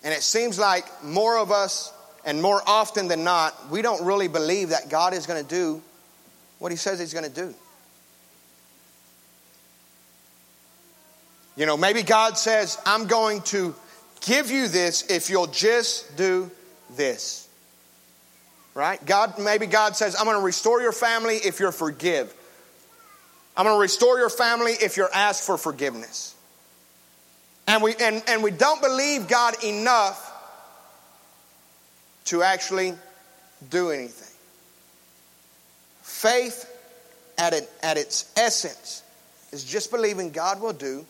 And 0.03 0.13
it 0.13 0.21
seems 0.21 0.59
like 0.59 0.85
more 1.03 1.37
of 1.37 1.51
us, 1.51 1.91
and 2.23 2.41
more 2.41 2.61
often 2.67 3.07
than 3.07 3.23
not, 3.23 3.71
we 3.71 3.81
don't 3.81 4.05
really 4.05 4.27
believe 4.27 4.69
that 4.69 4.89
God 4.89 5.13
is 5.13 5.25
going 5.25 5.43
to 5.43 5.49
do 5.49 5.81
what 6.59 6.71
He 6.71 6.77
says 6.77 6.99
He's 6.99 7.13
going 7.13 7.25
to 7.25 7.31
do. 7.31 7.53
You 11.55 11.65
know, 11.65 11.75
maybe 11.75 12.03
God 12.03 12.37
says, 12.37 12.77
I'm 12.85 13.07
going 13.07 13.41
to 13.43 13.73
give 14.21 14.51
you 14.51 14.67
this 14.67 15.09
if 15.09 15.31
you'll 15.31 15.47
just 15.47 16.15
do 16.15 16.51
this. 16.95 17.47
right? 18.73 19.03
God, 19.05 19.39
maybe 19.39 19.65
God 19.65 19.95
says, 19.95 20.15
I'm 20.17 20.25
going 20.25 20.37
to 20.37 20.43
restore 20.43 20.81
your 20.81 20.91
family 20.91 21.35
if 21.35 21.59
you're 21.59 21.71
forgive. 21.71 22.33
I'm 23.55 23.65
going 23.65 23.75
to 23.75 23.81
restore 23.81 24.19
your 24.19 24.29
family 24.29 24.73
if 24.73 24.97
you're 24.97 25.13
asked 25.13 25.43
for 25.43 25.57
forgiveness. 25.57 26.35
And 27.65 27.81
we, 27.81 27.95
and, 27.99 28.23
and 28.27 28.43
we 28.43 28.51
don't 28.51 28.81
believe 28.81 29.27
God 29.27 29.63
enough 29.63 30.23
to 32.25 32.43
actually 32.43 32.93
do 33.69 33.89
anything. 33.89 34.35
Faith, 36.03 36.71
at, 37.37 37.53
it, 37.53 37.69
at 37.81 37.97
its 37.97 38.31
essence, 38.37 39.03
is 39.51 39.63
just 39.63 39.91
believing 39.91 40.31
God 40.31 40.61
will 40.61 40.73
do 40.73 41.05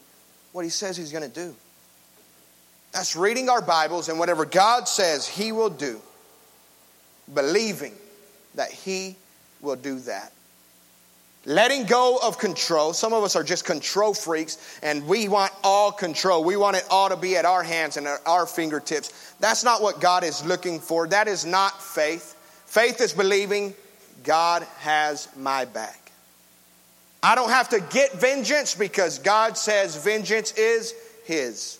what 0.53 0.63
He 0.63 0.69
says 0.69 0.95
He's 0.95 1.11
going 1.11 1.29
to 1.29 1.33
do. 1.33 1.55
That's 2.97 3.15
reading 3.15 3.47
our 3.47 3.61
Bibles 3.61 4.09
and 4.09 4.17
whatever 4.17 4.43
God 4.43 4.87
says 4.87 5.27
He 5.27 5.51
will 5.51 5.69
do, 5.69 6.01
believing 7.31 7.93
that 8.55 8.71
He 8.71 9.15
will 9.61 9.75
do 9.75 9.99
that. 9.99 10.31
Letting 11.45 11.85
go 11.85 12.17
of 12.23 12.39
control. 12.39 12.93
Some 12.93 13.13
of 13.13 13.23
us 13.23 13.35
are 13.35 13.43
just 13.43 13.65
control 13.65 14.15
freaks 14.15 14.79
and 14.81 15.05
we 15.05 15.27
want 15.27 15.53
all 15.63 15.91
control. 15.91 16.43
We 16.43 16.57
want 16.57 16.75
it 16.75 16.87
all 16.89 17.09
to 17.09 17.15
be 17.15 17.37
at 17.37 17.45
our 17.45 17.61
hands 17.61 17.97
and 17.97 18.07
at 18.07 18.19
our 18.25 18.47
fingertips. 18.47 19.35
That's 19.39 19.63
not 19.63 19.83
what 19.83 20.01
God 20.01 20.23
is 20.23 20.43
looking 20.43 20.79
for. 20.79 21.07
That 21.07 21.27
is 21.27 21.45
not 21.45 21.79
faith. 21.79 22.33
Faith 22.65 22.99
is 22.99 23.13
believing 23.13 23.75
God 24.23 24.65
has 24.79 25.29
my 25.37 25.65
back. 25.65 26.11
I 27.21 27.35
don't 27.35 27.51
have 27.51 27.69
to 27.69 27.79
get 27.79 28.13
vengeance 28.13 28.73
because 28.73 29.19
God 29.19 29.55
says 29.55 30.03
vengeance 30.03 30.51
is 30.53 30.95
His. 31.25 31.77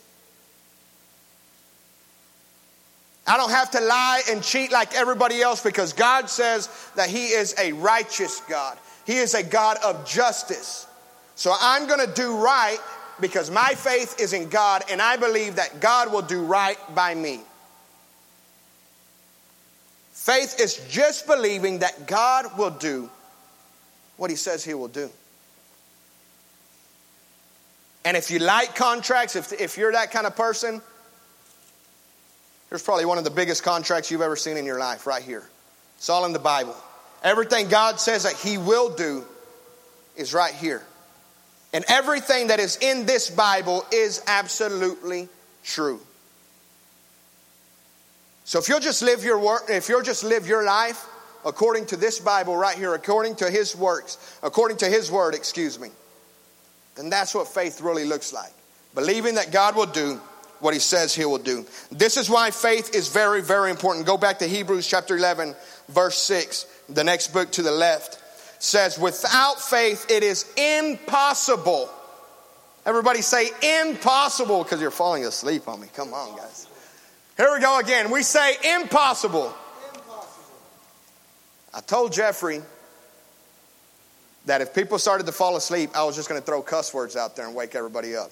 I 3.28 3.36
don't 3.36 3.52
have 3.52 3.72
to 3.72 3.82
lie 3.82 4.22
and 4.30 4.42
cheat 4.42 4.72
like 4.72 4.96
everybody 4.96 5.42
else 5.42 5.62
because 5.62 5.92
God 5.92 6.30
says 6.30 6.70
that 6.96 7.10
He 7.10 7.28
is 7.28 7.54
a 7.60 7.74
righteous 7.74 8.42
God. 8.50 8.78
He 9.06 9.18
is 9.18 9.34
a 9.34 9.44
God 9.44 9.78
of 9.84 10.08
justice. 10.08 10.88
So 11.36 11.54
I'm 11.60 11.88
going 11.88 12.06
to 12.06 12.14
do 12.14 12.38
right 12.38 12.80
because 13.20 13.52
my 13.52 13.74
faith 13.76 14.20
is 14.20 14.34
in 14.34 14.50
God 14.50 14.84
and 14.90 15.02
I 15.02 15.18
believe 15.18 15.58
that 15.58 15.82
God 15.82 16.12
will 16.12 16.22
do 16.22 16.42
right 16.44 16.78
by 16.96 17.14
me. 17.16 17.42
Faith 20.14 20.60
is 20.60 20.78
just 20.90 21.28
believing 21.28 21.80
that 21.80 22.08
God 22.08 22.58
will 22.58 22.72
do 22.72 23.10
what 24.18 24.30
He 24.30 24.36
says 24.36 24.64
He 24.64 24.74
will 24.74 24.88
do. 24.88 25.10
And 28.06 28.16
if 28.16 28.32
you 28.32 28.40
like 28.40 28.74
contracts, 28.74 29.36
if, 29.36 29.52
if 29.54 29.78
you're 29.78 29.92
that 29.92 30.12
kind 30.12 30.26
of 30.26 30.36
person, 30.36 30.82
Here's 32.70 32.84
probably 32.84 33.06
one 33.06 33.18
of 33.18 33.24
the 33.24 33.30
biggest 33.30 33.64
contracts 33.64 34.12
you've 34.12 34.22
ever 34.22 34.36
seen 34.36 34.58
in 34.58 34.66
your 34.66 34.80
life, 34.80 35.08
right 35.08 35.24
here. 35.24 35.48
It's 35.98 36.10
all 36.10 36.26
in 36.26 36.34
the 36.34 36.40
Bible. 36.40 36.76
Everything 37.24 37.70
God 37.70 38.00
says 38.00 38.24
that 38.24 38.34
He 38.34 38.58
will 38.58 38.94
do 38.94 39.26
is 40.16 40.34
right 40.34 40.54
here. 40.54 40.84
And 41.74 41.86
everything 41.88 42.48
that 42.48 42.60
is 42.60 42.78
in 42.78 43.06
this 43.06 43.30
Bible 43.30 43.86
is 43.92 44.22
absolutely 44.28 45.30
true. 45.64 46.00
So 48.46 48.60
if 48.60 48.70
you'll 48.70 48.80
just 48.80 49.02
live 49.02 49.24
your 49.24 49.40
work, 49.40 49.64
if 49.70 49.90
you'll 49.90 50.02
just 50.02 50.24
live 50.24 50.48
your 50.48 50.64
life 50.64 51.06
according 51.46 51.86
to 51.88 51.98
this 51.98 52.20
Bible 52.20 52.56
right 52.56 52.78
here, 52.78 52.94
according 52.94 53.36
to 53.36 53.50
His 53.50 53.76
works, 53.76 54.18
according 54.44 54.78
to 54.78 54.86
His 54.88 55.12
word, 55.12 55.36
excuse 55.36 55.80
me, 55.80 55.90
then 56.96 57.10
that's 57.10 57.36
what 57.36 57.48
faith 57.48 57.82
really 57.82 58.06
looks 58.06 58.34
like. 58.34 58.52
Believing 58.96 59.36
that 59.36 59.52
God 59.52 59.76
will 59.76 59.86
do 59.86 60.20
what 60.60 60.74
he 60.74 60.80
says 60.80 61.14
he 61.14 61.26
will 61.26 61.38
do. 61.38 61.66
This 61.92 62.18
is 62.18 62.30
why 62.30 62.52
faith 62.52 62.96
is 62.96 63.10
very, 63.10 63.42
very 63.42 63.70
important. 63.70 64.06
Go 64.06 64.18
back 64.18 64.40
to 64.40 64.48
Hebrews 64.48 64.88
chapter 64.88 65.16
11, 65.16 65.56
verse 65.90 66.18
6. 66.18 66.66
The 66.90 67.04
next 67.04 67.34
book 67.34 67.52
to 67.54 67.62
the 67.62 67.72
left 67.72 68.20
says, 68.60 68.98
Without 68.98 69.62
faith, 69.62 70.10
it 70.10 70.24
is 70.24 70.52
impossible. 70.58 71.90
Everybody 72.86 73.22
say 73.22 73.50
impossible 73.82 74.64
because 74.64 74.80
you're 74.80 74.92
falling 74.92 75.26
asleep 75.26 75.68
on 75.68 75.82
me. 75.82 75.88
Come 75.94 76.14
on, 76.14 76.38
guys. 76.38 76.68
Here 77.36 77.54
we 77.54 77.60
go 77.60 77.80
again. 77.80 78.10
We 78.10 78.24
say 78.24 78.56
impossible. 78.76 79.54
impossible. 79.94 80.26
I 81.74 81.82
told 81.82 82.14
Jeffrey 82.14 82.62
that 84.46 84.62
if 84.62 84.74
people 84.74 84.98
started 84.98 85.26
to 85.26 85.34
fall 85.34 85.58
asleep, 85.58 85.92
I 85.94 86.06
was 86.06 86.16
just 86.16 86.30
going 86.30 86.40
to 86.40 86.46
throw 86.46 86.62
cuss 86.62 86.94
words 86.94 87.16
out 87.16 87.36
there 87.36 87.46
and 87.46 87.54
wake 87.54 87.76
everybody 87.76 88.16
up. 88.16 88.32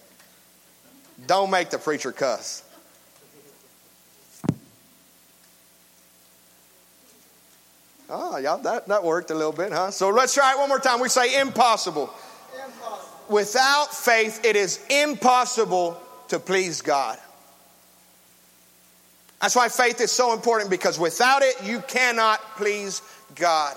Don't 1.28 1.50
make 1.50 1.70
the 1.70 1.78
preacher 1.78 2.12
cuss. 2.12 2.64
Ah, 8.08 8.34
oh, 8.34 8.38
yeah, 8.38 8.58
that, 8.58 8.88
that 8.88 9.04
worked 9.04 9.32
a 9.32 9.34
little 9.34 9.52
bit, 9.52 9.72
huh? 9.72 9.90
So 9.90 10.10
let's 10.10 10.34
try 10.34 10.54
it 10.54 10.60
one 10.60 10.70
more 10.70 10.80
time. 10.80 11.00
We 11.00 11.10
say 11.10 11.40
impossible. 11.40 12.14
impossible. 12.54 13.26
Without 13.30 13.94
faith, 13.96 14.46
it 14.46 14.56
is 14.56 14.86
impossible 14.90 16.00
to 16.28 16.40
please 16.40 16.82
God. 16.82 17.18
That's 19.42 19.56
why 19.56 19.70
faith 19.70 20.02
is 20.02 20.12
so 20.12 20.34
important 20.34 20.70
because 20.70 21.00
without 21.00 21.42
it, 21.42 21.56
you 21.64 21.82
cannot 21.88 22.42
please 22.58 23.02
God. 23.36 23.76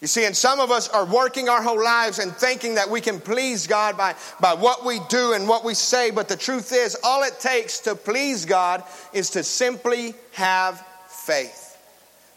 You 0.00 0.06
see, 0.06 0.26
and 0.26 0.36
some 0.36 0.60
of 0.60 0.70
us 0.70 0.88
are 0.88 1.06
working 1.06 1.48
our 1.48 1.62
whole 1.62 1.82
lives 1.82 2.18
and 2.18 2.30
thinking 2.32 2.74
that 2.74 2.90
we 2.90 3.00
can 3.00 3.18
please 3.18 3.66
God 3.66 3.96
by, 3.96 4.14
by 4.40 4.52
what 4.52 4.84
we 4.84 5.00
do 5.08 5.32
and 5.32 5.48
what 5.48 5.64
we 5.64 5.72
say, 5.72 6.10
but 6.10 6.28
the 6.28 6.36
truth 6.36 6.72
is, 6.72 6.98
all 7.02 7.22
it 7.22 7.40
takes 7.40 7.80
to 7.80 7.94
please 7.94 8.44
God 8.44 8.84
is 9.14 9.30
to 9.30 9.42
simply 9.42 10.14
have 10.32 10.84
faith. 11.08 11.78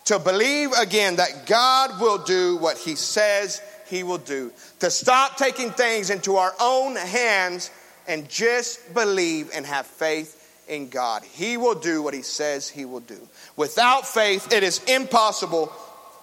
To 0.06 0.20
believe 0.20 0.72
again 0.72 1.18
that 1.18 1.48
God 1.48 2.00
will 2.00 2.20
do 2.20 2.56
what 2.58 2.78
He 2.78 2.96
says 2.96 3.62
He 3.88 4.04
will 4.04 4.18
do. 4.18 4.54
To 4.80 4.90
stop 4.90 5.36
taking 5.36 5.72
things 5.72 6.10
into 6.10 6.38
our 6.38 6.54
own 6.62 6.96
hands 6.96 7.72
and 8.08 8.30
just 8.30 8.94
believe 8.94 9.52
and 9.54 9.66
have 9.66 9.86
faith 9.86 10.64
in 10.70 10.88
God. 10.88 11.24
He 11.24 11.58
will 11.58 11.76
do 11.76 12.02
what 12.02 12.14
He 12.14 12.22
says 12.22 12.70
He 12.70 12.86
will 12.86 13.02
do. 13.02 13.20
Without 13.58 14.08
faith, 14.08 14.54
it 14.54 14.64
is 14.64 14.82
impossible 14.86 15.74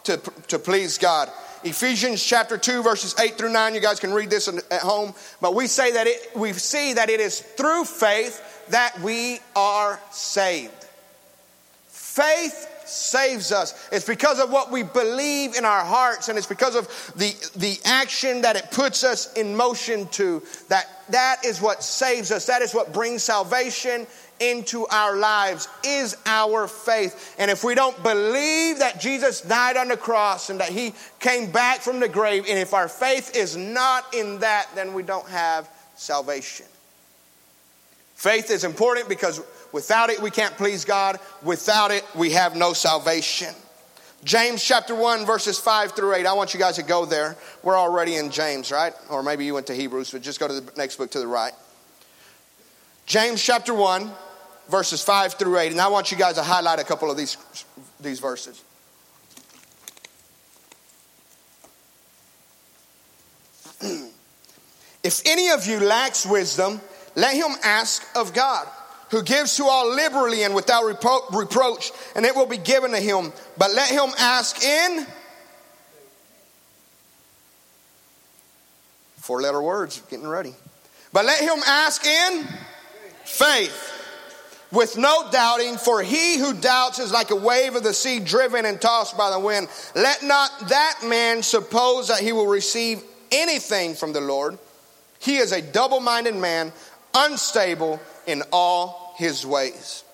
to, 0.06 0.16
to 0.48 0.58
please 0.58 0.98
God. 0.98 1.30
Ephesians 1.64 2.22
chapter 2.22 2.56
2, 2.56 2.82
verses 2.82 3.14
8 3.18 3.36
through 3.36 3.52
9. 3.52 3.74
You 3.74 3.80
guys 3.80 4.00
can 4.00 4.12
read 4.12 4.30
this 4.30 4.48
at 4.48 4.80
home. 4.80 5.14
But 5.40 5.54
we 5.54 5.66
say 5.66 5.92
that 5.92 6.06
it, 6.06 6.30
we 6.36 6.52
see 6.52 6.94
that 6.94 7.10
it 7.10 7.20
is 7.20 7.40
through 7.40 7.84
faith 7.84 8.64
that 8.70 8.98
we 9.00 9.40
are 9.54 10.00
saved. 10.10 10.72
Faith 11.88 12.72
saves 12.86 13.52
us. 13.52 13.88
It's 13.90 14.06
because 14.06 14.40
of 14.40 14.50
what 14.50 14.70
we 14.70 14.84
believe 14.84 15.56
in 15.56 15.64
our 15.64 15.84
hearts, 15.84 16.28
and 16.28 16.38
it's 16.38 16.46
because 16.46 16.76
of 16.76 16.86
the, 17.16 17.34
the 17.56 17.78
action 17.84 18.42
that 18.42 18.56
it 18.56 18.70
puts 18.70 19.02
us 19.02 19.32
in 19.34 19.56
motion 19.56 20.06
to. 20.08 20.42
That 20.68 20.86
that 21.10 21.44
is 21.44 21.60
what 21.60 21.82
saves 21.82 22.30
us. 22.30 22.46
That 22.46 22.62
is 22.62 22.74
what 22.74 22.92
brings 22.92 23.22
salvation 23.22 24.06
into 24.40 24.86
our 24.86 25.16
lives 25.16 25.68
is 25.84 26.16
our 26.26 26.66
faith. 26.68 27.34
And 27.38 27.50
if 27.50 27.64
we 27.64 27.74
don't 27.74 28.00
believe 28.02 28.78
that 28.80 29.00
Jesus 29.00 29.40
died 29.40 29.76
on 29.76 29.88
the 29.88 29.96
cross 29.96 30.50
and 30.50 30.60
that 30.60 30.70
he 30.70 30.94
came 31.20 31.50
back 31.50 31.80
from 31.80 32.00
the 32.00 32.08
grave, 32.08 32.46
and 32.48 32.58
if 32.58 32.74
our 32.74 32.88
faith 32.88 33.36
is 33.36 33.56
not 33.56 34.14
in 34.14 34.40
that, 34.40 34.68
then 34.74 34.94
we 34.94 35.02
don't 35.02 35.28
have 35.28 35.68
salvation. 35.96 36.66
Faith 38.14 38.50
is 38.50 38.64
important 38.64 39.08
because 39.08 39.42
without 39.72 40.10
it, 40.10 40.20
we 40.20 40.30
can't 40.30 40.56
please 40.56 40.84
God. 40.84 41.18
Without 41.42 41.90
it, 41.90 42.04
we 42.14 42.30
have 42.30 42.56
no 42.56 42.72
salvation. 42.72 43.54
James 44.24 44.64
chapter 44.64 44.94
1, 44.94 45.24
verses 45.24 45.58
5 45.58 45.92
through 45.92 46.14
8. 46.14 46.26
I 46.26 46.32
want 46.32 46.52
you 46.52 46.58
guys 46.58 46.76
to 46.76 46.82
go 46.82 47.04
there. 47.04 47.36
We're 47.62 47.78
already 47.78 48.16
in 48.16 48.30
James, 48.30 48.72
right? 48.72 48.92
Or 49.08 49.22
maybe 49.22 49.44
you 49.44 49.54
went 49.54 49.68
to 49.68 49.74
Hebrews, 49.74 50.10
but 50.10 50.22
just 50.22 50.40
go 50.40 50.48
to 50.48 50.60
the 50.60 50.72
next 50.76 50.96
book 50.96 51.10
to 51.12 51.18
the 51.18 51.26
right. 51.26 51.52
James 53.04 53.40
chapter 53.40 53.72
1, 53.72 54.10
verses 54.68 55.02
5 55.02 55.34
through 55.34 55.58
8. 55.58 55.72
And 55.72 55.80
I 55.80 55.88
want 55.88 56.10
you 56.10 56.16
guys 56.16 56.36
to 56.36 56.42
highlight 56.42 56.78
a 56.78 56.84
couple 56.84 57.10
of 57.10 57.16
these, 57.16 57.36
these 58.00 58.20
verses. 58.20 58.62
if 65.02 65.22
any 65.26 65.50
of 65.50 65.66
you 65.66 65.80
lacks 65.80 66.24
wisdom, 66.26 66.80
let 67.14 67.34
him 67.34 67.52
ask 67.62 68.06
of 68.16 68.32
God, 68.34 68.66
who 69.10 69.22
gives 69.22 69.56
to 69.56 69.64
all 69.64 69.94
liberally 69.94 70.42
and 70.42 70.54
without 70.54 70.84
repro- 70.84 71.32
reproach, 71.32 71.92
and 72.14 72.24
it 72.26 72.34
will 72.34 72.46
be 72.46 72.58
given 72.58 72.90
to 72.92 73.00
him. 73.00 73.32
But 73.56 73.72
let 73.72 73.90
him 73.90 74.10
ask 74.18 74.62
in 74.62 75.06
four 79.16 79.40
letter 79.40 79.60
words, 79.60 80.00
getting 80.08 80.26
ready. 80.26 80.54
But 81.12 81.24
let 81.24 81.40
him 81.40 81.58
ask 81.66 82.04
in 82.06 82.46
faith 83.24 83.95
with 84.76 84.98
no 84.98 85.30
doubting, 85.32 85.78
for 85.78 86.02
he 86.02 86.36
who 86.36 86.52
doubts 86.52 86.98
is 86.98 87.10
like 87.10 87.30
a 87.30 87.36
wave 87.36 87.74
of 87.74 87.82
the 87.82 87.94
sea 87.94 88.20
driven 88.20 88.66
and 88.66 88.78
tossed 88.78 89.16
by 89.16 89.30
the 89.30 89.40
wind. 89.40 89.68
Let 89.94 90.22
not 90.22 90.68
that 90.68 91.00
man 91.02 91.42
suppose 91.42 92.08
that 92.08 92.20
he 92.20 92.32
will 92.32 92.46
receive 92.46 93.02
anything 93.32 93.94
from 93.94 94.12
the 94.12 94.20
Lord. 94.20 94.58
He 95.18 95.38
is 95.38 95.52
a 95.52 95.62
double 95.62 96.00
minded 96.00 96.36
man, 96.36 96.72
unstable 97.14 98.00
in 98.26 98.42
all 98.52 99.14
his 99.16 99.46
ways. 99.46 100.04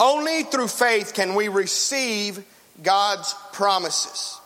Only 0.00 0.42
through 0.44 0.68
faith 0.68 1.12
can 1.12 1.34
we 1.34 1.48
receive 1.48 2.42
God's 2.82 3.34
promises. 3.52 4.40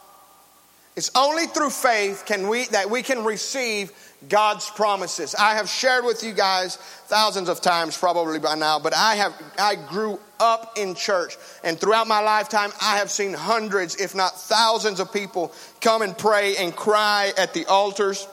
It's 0.96 1.12
only 1.14 1.46
through 1.46 1.70
faith 1.70 2.24
can 2.26 2.48
we 2.48 2.64
that 2.66 2.90
we 2.90 3.04
can 3.04 3.22
receive 3.22 3.92
God's 4.26 4.68
promises. 4.70 5.34
I 5.36 5.54
have 5.54 5.68
shared 5.68 6.04
with 6.04 6.24
you 6.24 6.32
guys 6.32 6.76
thousands 6.76 7.48
of 7.48 7.60
times 7.60 7.96
probably 7.96 8.40
by 8.40 8.56
now, 8.56 8.80
but 8.80 8.94
I 8.94 9.14
have 9.14 9.32
I 9.58 9.76
grew 9.76 10.18
up 10.40 10.76
in 10.76 10.94
church 10.96 11.36
and 11.62 11.78
throughout 11.78 12.08
my 12.08 12.20
lifetime 12.20 12.70
I 12.80 12.96
have 12.98 13.10
seen 13.10 13.32
hundreds 13.32 13.96
if 13.96 14.14
not 14.14 14.38
thousands 14.38 14.98
of 14.98 15.12
people 15.12 15.52
come 15.80 16.02
and 16.02 16.16
pray 16.18 16.56
and 16.56 16.74
cry 16.74 17.32
at 17.38 17.54
the 17.54 17.66
altars. 17.66 18.26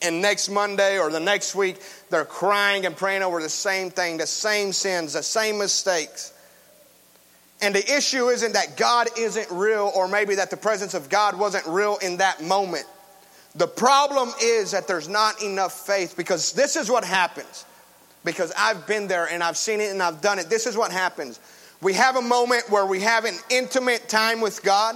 And 0.00 0.20
next 0.20 0.48
Monday 0.48 0.98
or 0.98 1.10
the 1.10 1.20
next 1.20 1.54
week 1.54 1.76
they're 2.08 2.24
crying 2.24 2.86
and 2.86 2.96
praying 2.96 3.22
over 3.22 3.42
the 3.42 3.50
same 3.50 3.90
thing, 3.90 4.16
the 4.16 4.26
same 4.26 4.72
sins, 4.72 5.12
the 5.12 5.22
same 5.22 5.58
mistakes. 5.58 6.32
And 7.60 7.74
the 7.74 7.96
issue 7.96 8.28
isn't 8.28 8.54
that 8.54 8.76
God 8.76 9.08
isn't 9.16 9.48
real 9.50 9.92
or 9.94 10.08
maybe 10.08 10.36
that 10.36 10.50
the 10.50 10.56
presence 10.56 10.94
of 10.94 11.10
God 11.10 11.38
wasn't 11.38 11.66
real 11.66 11.98
in 11.98 12.16
that 12.16 12.42
moment. 12.42 12.86
The 13.54 13.66
problem 13.66 14.30
is 14.42 14.70
that 14.70 14.86
there's 14.86 15.08
not 15.08 15.42
enough 15.42 15.86
faith 15.86 16.16
because 16.16 16.52
this 16.52 16.76
is 16.76 16.90
what 16.90 17.04
happens. 17.04 17.66
Because 18.24 18.52
I've 18.56 18.86
been 18.86 19.08
there 19.08 19.26
and 19.26 19.42
I've 19.42 19.56
seen 19.56 19.80
it 19.80 19.90
and 19.90 20.02
I've 20.02 20.20
done 20.20 20.38
it. 20.38 20.48
This 20.48 20.66
is 20.66 20.76
what 20.76 20.92
happens. 20.92 21.40
We 21.80 21.94
have 21.94 22.16
a 22.16 22.22
moment 22.22 22.70
where 22.70 22.86
we 22.86 23.00
have 23.00 23.24
an 23.24 23.36
intimate 23.50 24.08
time 24.08 24.40
with 24.40 24.62
God 24.62 24.94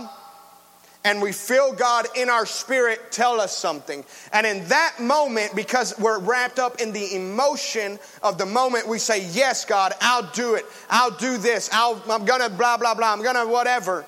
and 1.04 1.22
we 1.22 1.30
feel 1.30 1.72
God 1.72 2.06
in 2.16 2.28
our 2.28 2.44
spirit 2.46 3.12
tell 3.12 3.40
us 3.40 3.56
something. 3.56 4.04
And 4.32 4.44
in 4.44 4.66
that 4.68 4.96
moment, 4.98 5.54
because 5.54 5.96
we're 6.00 6.18
wrapped 6.18 6.58
up 6.58 6.80
in 6.80 6.92
the 6.92 7.14
emotion 7.14 8.00
of 8.24 8.38
the 8.38 8.46
moment, 8.46 8.88
we 8.88 8.98
say, 8.98 9.24
Yes, 9.30 9.64
God, 9.64 9.92
I'll 10.00 10.28
do 10.32 10.54
it. 10.54 10.64
I'll 10.90 11.12
do 11.12 11.36
this. 11.36 11.70
I'll, 11.72 12.02
I'm 12.10 12.24
gonna 12.24 12.50
blah, 12.50 12.76
blah, 12.76 12.94
blah. 12.94 13.12
I'm 13.12 13.22
gonna 13.22 13.46
whatever. 13.46 14.04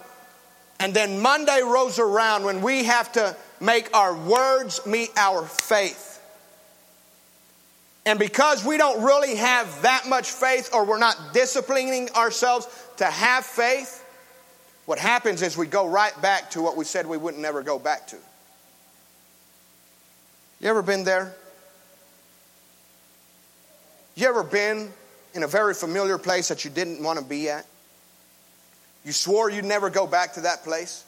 And 0.80 0.92
then 0.92 1.20
Monday 1.20 1.60
rolls 1.62 2.00
around 2.00 2.42
when 2.42 2.62
we 2.62 2.84
have 2.84 3.12
to 3.12 3.36
make 3.60 3.94
our 3.94 4.16
words 4.16 4.84
meet 4.86 5.10
our 5.16 5.44
faith. 5.44 6.14
And 8.06 8.18
because 8.18 8.64
we 8.64 8.78
don't 8.78 9.04
really 9.04 9.36
have 9.36 9.82
that 9.82 10.08
much 10.08 10.30
faith 10.30 10.70
or 10.72 10.84
we're 10.84 10.98
not 10.98 11.34
disciplining 11.34 12.08
ourselves 12.10 12.66
to 12.96 13.04
have 13.04 13.44
faith, 13.44 14.04
what 14.86 14.98
happens 14.98 15.42
is 15.42 15.56
we 15.56 15.66
go 15.66 15.86
right 15.86 16.18
back 16.22 16.50
to 16.52 16.62
what 16.62 16.76
we 16.76 16.84
said 16.84 17.06
we 17.06 17.18
wouldn't 17.18 17.42
never 17.42 17.62
go 17.62 17.78
back 17.78 18.06
to. 18.06 18.16
You 20.60 20.70
ever 20.70 20.82
been 20.82 21.04
there? 21.04 21.34
You 24.14 24.26
ever 24.26 24.42
been 24.42 24.90
in 25.34 25.42
a 25.42 25.46
very 25.46 25.74
familiar 25.74 26.18
place 26.18 26.48
that 26.48 26.64
you 26.64 26.70
didn't 26.70 27.02
want 27.02 27.18
to 27.18 27.24
be 27.24 27.50
at? 27.50 27.66
You 29.04 29.12
swore 29.12 29.50
you'd 29.50 29.64
never 29.64 29.90
go 29.90 30.06
back 30.06 30.32
to 30.34 30.40
that 30.40 30.64
place. 30.64 31.04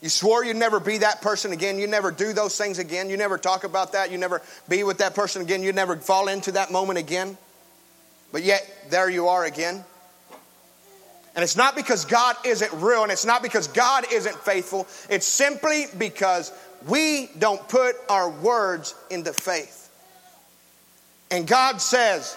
You 0.00 0.08
swore 0.08 0.44
you'd 0.44 0.56
never 0.56 0.80
be 0.80 0.98
that 0.98 1.20
person 1.20 1.52
again. 1.52 1.78
You 1.78 1.86
never 1.86 2.10
do 2.10 2.32
those 2.32 2.56
things 2.56 2.78
again. 2.78 3.10
You 3.10 3.16
never 3.16 3.36
talk 3.36 3.64
about 3.64 3.92
that. 3.92 4.10
You 4.10 4.18
never 4.18 4.40
be 4.68 4.82
with 4.82 4.98
that 4.98 5.14
person 5.14 5.42
again. 5.42 5.62
You 5.62 5.72
never 5.72 5.96
fall 5.96 6.28
into 6.28 6.52
that 6.52 6.70
moment 6.70 6.98
again. 6.98 7.36
But 8.32 8.42
yet, 8.42 8.66
there 8.90 9.10
you 9.10 9.28
are 9.28 9.44
again. 9.44 9.84
And 11.34 11.44
it's 11.44 11.56
not 11.56 11.76
because 11.76 12.06
God 12.06 12.36
isn't 12.44 12.72
real 12.74 13.02
and 13.02 13.12
it's 13.12 13.26
not 13.26 13.42
because 13.42 13.68
God 13.68 14.04
isn't 14.10 14.36
faithful. 14.36 14.86
It's 15.08 15.26
simply 15.26 15.84
because 15.96 16.52
we 16.88 17.28
don't 17.38 17.66
put 17.68 17.94
our 18.08 18.28
words 18.28 18.94
into 19.10 19.32
faith. 19.32 19.90
And 21.30 21.46
God 21.46 21.80
says, 21.80 22.36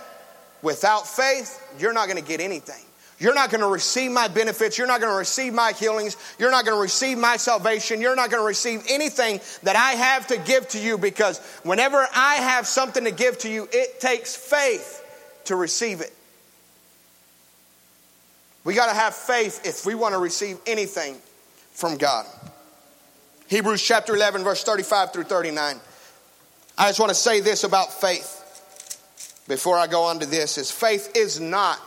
without 0.62 1.08
faith, 1.08 1.60
you're 1.79 1.93
not 1.93 2.08
going 2.08 2.22
to 2.22 2.27
get 2.27 2.39
anything. 2.39 2.84
You're 3.24 3.34
not 3.34 3.51
going 3.51 3.62
to 3.62 3.68
receive 3.68 4.12
my 4.12 4.27
benefits. 4.27 4.77
You're 4.77 4.86
not 4.86 5.00
going 5.00 5.13
to 5.13 5.18
receive 5.18 5.53
my 5.53 5.72
healings. 5.72 6.18
You're 6.38 6.51
not 6.51 6.65
going 6.65 6.75
to 6.75 6.82
receive 6.82 7.18
my 7.18 7.38
salvation. 7.38 8.01
You're 8.01 8.18
not 8.18 8.30
going 8.30 8.44
to 8.44 8.46
receive 8.46 8.83
anything 8.90 9.40
that 9.64 9.77
I 9.77 9.92
have 9.92 10.27
to 10.27 10.38
give 10.38 10.68
to 10.70 10.77
you 10.77 10.98
because 10.98 11.40
whenever 11.64 12.05
I 12.14 12.33
have 12.36 12.68
something 12.68 13.05
to 13.05 13.12
give 13.12 13.38
to 13.40 13.50
you, 13.50 13.70
it 13.72 14.01
takes 14.01 14.36
faith 14.36 15.01
to 15.46 15.55
receive 15.55 16.01
it. 16.01 16.12
We 18.66 18.74
got 18.74 18.88
to 18.88 18.94
have 18.94 19.16
faith 19.16 19.66
if 19.66 19.86
we 19.86 19.96
want 19.96 20.16
to 20.16 20.20
receive 20.20 20.57
anything 20.68 21.16
from 21.72 21.96
God. 21.96 22.25
Hebrews 23.48 23.81
chapter 23.81 24.14
11, 24.14 24.44
verse 24.44 24.66
35 24.66 25.14
through 25.14 25.24
39. 25.24 25.79
I 26.77 26.90
just 26.90 27.00
want 27.00 27.09
to 27.09 27.16
say 27.16 27.40
this 27.40 27.64
about 27.64 27.94
faith 27.94 29.46
before 29.48 29.77
I 29.77 29.88
go 29.88 30.03
on 30.03 30.20
to 30.20 30.25
this 30.25 30.57
is 30.57 30.70
faith 30.70 31.16
is 31.16 31.40
not 31.40 31.79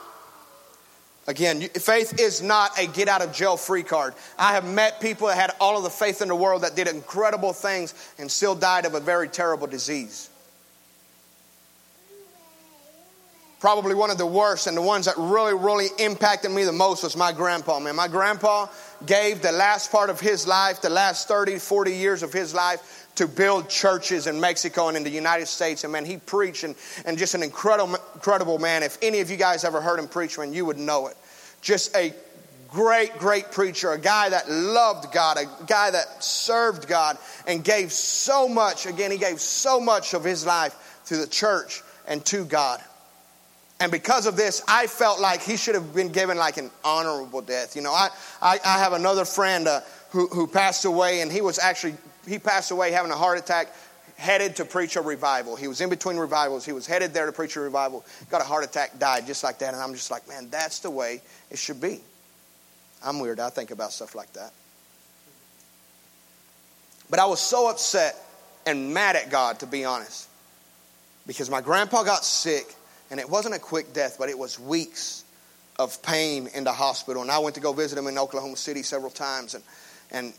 Again, 1.28 1.60
faith 1.62 2.20
is 2.20 2.40
not 2.40 2.78
a 2.78 2.86
get 2.86 3.08
out 3.08 3.20
of 3.20 3.32
jail 3.32 3.56
free 3.56 3.82
card. 3.82 4.14
I 4.38 4.52
have 4.52 4.64
met 4.64 5.00
people 5.00 5.26
that 5.26 5.36
had 5.36 5.52
all 5.60 5.76
of 5.76 5.82
the 5.82 5.90
faith 5.90 6.22
in 6.22 6.28
the 6.28 6.36
world 6.36 6.62
that 6.62 6.76
did 6.76 6.86
incredible 6.86 7.52
things 7.52 7.94
and 8.18 8.30
still 8.30 8.54
died 8.54 8.86
of 8.86 8.94
a 8.94 9.00
very 9.00 9.28
terrible 9.28 9.66
disease. 9.66 10.30
probably 13.66 13.96
one 13.96 14.10
of 14.10 14.18
the 14.18 14.24
worst 14.24 14.68
and 14.68 14.76
the 14.76 14.82
ones 14.82 15.06
that 15.06 15.16
really, 15.16 15.52
really 15.52 15.86
impacted 15.98 16.52
me 16.52 16.62
the 16.62 16.72
most 16.72 17.02
was 17.02 17.16
my 17.16 17.32
grandpa, 17.32 17.80
man. 17.80 17.96
My 17.96 18.06
grandpa 18.06 18.68
gave 19.06 19.42
the 19.42 19.50
last 19.50 19.90
part 19.90 20.08
of 20.08 20.20
his 20.20 20.46
life, 20.46 20.82
the 20.82 20.88
last 20.88 21.26
30, 21.26 21.58
40 21.58 21.92
years 21.92 22.22
of 22.22 22.32
his 22.32 22.54
life, 22.54 22.95
to 23.16 23.28
build 23.28 23.68
churches 23.68 24.26
in 24.26 24.40
Mexico 24.40 24.88
and 24.88 24.96
in 24.96 25.04
the 25.04 25.10
United 25.10 25.46
States. 25.46 25.84
And 25.84 25.92
man, 25.92 26.04
he 26.04 26.16
preached 26.16 26.64
and, 26.64 26.74
and 27.04 27.18
just 27.18 27.34
an 27.34 27.42
incredible, 27.42 27.96
incredible 28.14 28.58
man. 28.58 28.82
If 28.82 28.98
any 29.02 29.20
of 29.20 29.30
you 29.30 29.36
guys 29.36 29.64
ever 29.64 29.80
heard 29.80 29.98
him 29.98 30.08
preach, 30.08 30.38
man, 30.38 30.52
you 30.52 30.64
would 30.64 30.78
know 30.78 31.08
it. 31.08 31.16
Just 31.60 31.96
a 31.96 32.14
great, 32.68 33.16
great 33.18 33.50
preacher, 33.52 33.92
a 33.92 33.98
guy 33.98 34.28
that 34.28 34.50
loved 34.50 35.12
God, 35.12 35.38
a 35.38 35.64
guy 35.66 35.90
that 35.90 36.22
served 36.22 36.88
God 36.88 37.18
and 37.46 37.64
gave 37.64 37.92
so 37.92 38.48
much. 38.48 38.86
Again, 38.86 39.10
he 39.10 39.18
gave 39.18 39.40
so 39.40 39.80
much 39.80 40.14
of 40.14 40.24
his 40.24 40.44
life 40.44 41.02
to 41.06 41.16
the 41.16 41.26
church 41.26 41.82
and 42.06 42.24
to 42.26 42.44
God. 42.44 42.80
And 43.78 43.92
because 43.92 44.26
of 44.26 44.36
this, 44.36 44.62
I 44.66 44.86
felt 44.86 45.20
like 45.20 45.42
he 45.42 45.56
should 45.56 45.74
have 45.74 45.94
been 45.94 46.08
given 46.08 46.38
like 46.38 46.56
an 46.56 46.70
honorable 46.82 47.42
death. 47.42 47.76
You 47.76 47.82
know, 47.82 47.92
I, 47.92 48.08
I, 48.40 48.58
I 48.64 48.78
have 48.78 48.94
another 48.94 49.24
friend 49.24 49.68
uh, 49.68 49.80
who, 50.10 50.28
who 50.28 50.46
passed 50.46 50.86
away, 50.86 51.20
and 51.20 51.30
he 51.30 51.42
was 51.42 51.58
actually, 51.58 51.94
he 52.26 52.38
passed 52.38 52.70
away 52.70 52.90
having 52.92 53.10
a 53.10 53.16
heart 53.16 53.38
attack, 53.38 53.68
headed 54.16 54.56
to 54.56 54.64
preach 54.64 54.96
a 54.96 55.00
revival. 55.00 55.56
He 55.56 55.68
was 55.68 55.80
in 55.80 55.90
between 55.90 56.16
revivals. 56.16 56.64
He 56.64 56.72
was 56.72 56.86
headed 56.86 57.12
there 57.12 57.26
to 57.26 57.32
preach 57.32 57.56
a 57.56 57.60
revival, 57.60 58.04
got 58.30 58.40
a 58.40 58.44
heart 58.44 58.64
attack, 58.64 58.98
died 58.98 59.26
just 59.26 59.44
like 59.44 59.58
that. 59.58 59.74
And 59.74 59.82
I'm 59.82 59.92
just 59.92 60.10
like, 60.10 60.26
man, 60.28 60.48
that's 60.50 60.80
the 60.80 60.90
way 60.90 61.20
it 61.50 61.58
should 61.58 61.80
be. 61.80 62.00
I'm 63.04 63.20
weird. 63.20 63.40
I 63.40 63.50
think 63.50 63.70
about 63.70 63.92
stuff 63.92 64.14
like 64.14 64.32
that. 64.32 64.52
But 67.08 67.18
I 67.18 67.26
was 67.26 67.40
so 67.40 67.70
upset 67.70 68.16
and 68.64 68.92
mad 68.92 69.16
at 69.16 69.30
God, 69.30 69.60
to 69.60 69.66
be 69.66 69.84
honest, 69.84 70.28
because 71.26 71.50
my 71.50 71.60
grandpa 71.60 72.02
got 72.02 72.24
sick 72.24 72.74
and 73.10 73.20
it 73.20 73.28
wasn't 73.28 73.54
a 73.54 73.58
quick 73.58 73.92
death, 73.92 74.16
but 74.18 74.28
it 74.28 74.38
was 74.38 74.58
weeks 74.58 75.24
of 75.78 76.02
pain 76.02 76.48
in 76.54 76.64
the 76.64 76.72
hospital. 76.72 77.22
And 77.22 77.30
I 77.30 77.38
went 77.38 77.54
to 77.56 77.60
go 77.60 77.72
visit 77.72 77.98
him 77.98 78.06
in 78.06 78.18
Oklahoma 78.18 78.56
City 78.56 78.82
several 78.82 79.10
times. 79.10 79.54
And, 79.54 79.62
and, 80.10 80.32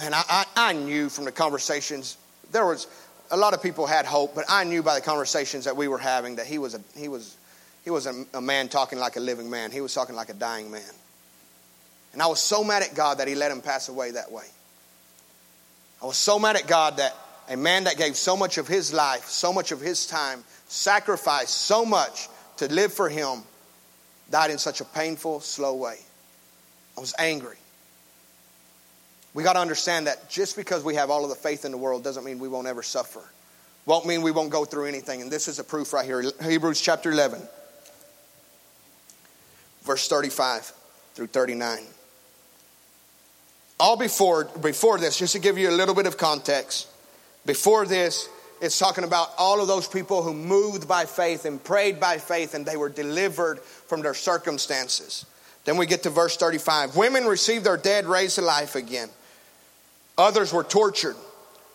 and 0.00 0.14
I, 0.14 0.22
I, 0.28 0.44
I 0.56 0.72
knew 0.72 1.08
from 1.08 1.24
the 1.24 1.32
conversations, 1.32 2.16
there 2.52 2.66
was 2.66 2.86
a 3.30 3.36
lot 3.36 3.54
of 3.54 3.62
people 3.62 3.86
had 3.86 4.06
hope, 4.06 4.34
but 4.34 4.44
I 4.48 4.64
knew 4.64 4.82
by 4.82 4.94
the 4.94 5.00
conversations 5.00 5.64
that 5.64 5.76
we 5.76 5.88
were 5.88 5.98
having 5.98 6.36
that 6.36 6.46
he 6.46 6.58
was 6.58 6.74
a, 6.74 6.80
he 6.96 7.08
was, 7.08 7.36
he 7.84 7.90
was 7.90 8.06
a, 8.06 8.24
a 8.34 8.40
man 8.40 8.68
talking 8.68 8.98
like 8.98 9.16
a 9.16 9.20
living 9.20 9.50
man. 9.50 9.70
He 9.70 9.80
was 9.80 9.92
talking 9.92 10.14
like 10.14 10.28
a 10.28 10.34
dying 10.34 10.70
man. 10.70 10.82
And 12.12 12.22
I 12.22 12.26
was 12.26 12.40
so 12.40 12.64
mad 12.64 12.82
at 12.82 12.94
God 12.94 13.18
that 13.18 13.28
he 13.28 13.34
let 13.34 13.50
him 13.50 13.60
pass 13.60 13.88
away 13.88 14.12
that 14.12 14.32
way. 14.32 14.46
I 16.02 16.06
was 16.06 16.16
so 16.16 16.38
mad 16.38 16.56
at 16.56 16.66
God 16.66 16.96
that 16.98 17.14
a 17.48 17.56
man 17.56 17.84
that 17.84 17.96
gave 17.96 18.16
so 18.16 18.36
much 18.36 18.58
of 18.58 18.68
his 18.68 18.92
life, 18.92 19.26
so 19.26 19.52
much 19.52 19.72
of 19.72 19.80
his 19.80 20.06
time, 20.06 20.44
sacrificed 20.68 21.54
so 21.54 21.84
much 21.84 22.28
to 22.58 22.72
live 22.72 22.92
for 22.92 23.08
him, 23.08 23.42
died 24.30 24.50
in 24.50 24.58
such 24.58 24.80
a 24.80 24.84
painful, 24.84 25.40
slow 25.40 25.74
way. 25.74 25.98
I 26.96 27.00
was 27.00 27.14
angry. 27.18 27.56
We 29.38 29.44
got 29.44 29.52
to 29.52 29.60
understand 29.60 30.08
that 30.08 30.28
just 30.28 30.56
because 30.56 30.82
we 30.82 30.96
have 30.96 31.10
all 31.10 31.22
of 31.22 31.30
the 31.30 31.36
faith 31.36 31.64
in 31.64 31.70
the 31.70 31.78
world 31.78 32.02
doesn't 32.02 32.24
mean 32.24 32.40
we 32.40 32.48
won't 32.48 32.66
ever 32.66 32.82
suffer. 32.82 33.22
Won't 33.86 34.04
mean 34.04 34.22
we 34.22 34.32
won't 34.32 34.50
go 34.50 34.64
through 34.64 34.86
anything. 34.86 35.22
And 35.22 35.30
this 35.30 35.46
is 35.46 35.60
a 35.60 35.64
proof 35.64 35.92
right 35.92 36.04
here. 36.04 36.24
Hebrews 36.42 36.80
chapter 36.80 37.12
11, 37.12 37.40
verse 39.84 40.08
35 40.08 40.72
through 41.14 41.28
39. 41.28 41.84
All 43.78 43.96
before, 43.96 44.46
before 44.60 44.98
this, 44.98 45.20
just 45.20 45.34
to 45.34 45.38
give 45.38 45.56
you 45.56 45.70
a 45.70 45.76
little 45.76 45.94
bit 45.94 46.08
of 46.08 46.16
context, 46.16 46.88
before 47.46 47.86
this, 47.86 48.28
it's 48.60 48.76
talking 48.76 49.04
about 49.04 49.28
all 49.38 49.60
of 49.60 49.68
those 49.68 49.86
people 49.86 50.24
who 50.24 50.34
moved 50.34 50.88
by 50.88 51.04
faith 51.04 51.44
and 51.44 51.62
prayed 51.62 52.00
by 52.00 52.18
faith 52.18 52.54
and 52.54 52.66
they 52.66 52.76
were 52.76 52.88
delivered 52.88 53.60
from 53.60 54.02
their 54.02 54.14
circumstances. 54.14 55.26
Then 55.64 55.76
we 55.76 55.86
get 55.86 56.02
to 56.02 56.10
verse 56.10 56.36
35. 56.36 56.96
Women 56.96 57.24
received 57.26 57.64
their 57.64 57.76
dead 57.76 58.06
raised 58.06 58.34
to 58.34 58.42
life 58.42 58.74
again. 58.74 59.10
Others 60.18 60.52
were 60.52 60.64
tortured, 60.64 61.16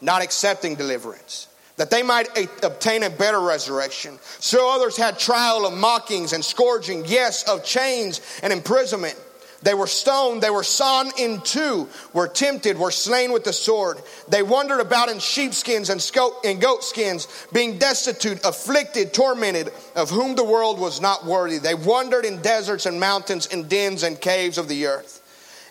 not 0.02 0.22
accepting 0.22 0.76
deliverance. 0.76 1.48
that 1.78 1.90
they 1.90 2.04
might 2.04 2.38
a- 2.38 2.68
obtain 2.68 3.02
a 3.02 3.10
better 3.10 3.40
resurrection. 3.40 4.20
So 4.40 4.70
others 4.70 4.96
had 4.96 5.18
trial 5.18 5.66
of 5.66 5.74
mockings 5.74 6.32
and 6.32 6.46
scourging, 6.46 7.04
yes, 7.08 7.50
of 7.50 7.66
chains 7.66 8.22
and 8.44 8.54
imprisonment. 8.54 9.18
They 9.64 9.74
were 9.74 9.88
stoned, 9.88 10.44
they 10.44 10.50
were 10.50 10.64
sawn 10.64 11.10
in 11.18 11.42
two, 11.42 11.90
were 12.14 12.28
tempted, 12.28 12.78
were 12.78 12.92
slain 12.92 13.32
with 13.32 13.46
the 13.46 13.54
sword. 13.54 13.98
They 14.28 14.44
wandered 14.44 14.82
about 14.82 15.10
in 15.10 15.20
sheepskins 15.20 15.90
and, 15.90 16.00
and 16.44 16.62
goatskins, 16.62 17.28
being 17.54 17.80
destitute, 17.80 18.44
afflicted, 18.46 19.14
tormented, 19.14 19.72
of 19.96 20.10
whom 20.10 20.36
the 20.36 20.44
world 20.44 20.80
was 20.80 21.00
not 21.00 21.26
worthy. 21.26 21.58
They 21.60 21.76
wandered 21.76 22.26
in 22.26 22.42
deserts 22.42 22.86
and 22.86 23.00
mountains, 23.00 23.46
in 23.48 23.70
dens 23.70 24.04
and 24.04 24.20
caves 24.20 24.58
of 24.58 24.68
the 24.68 24.86
earth. 24.86 25.22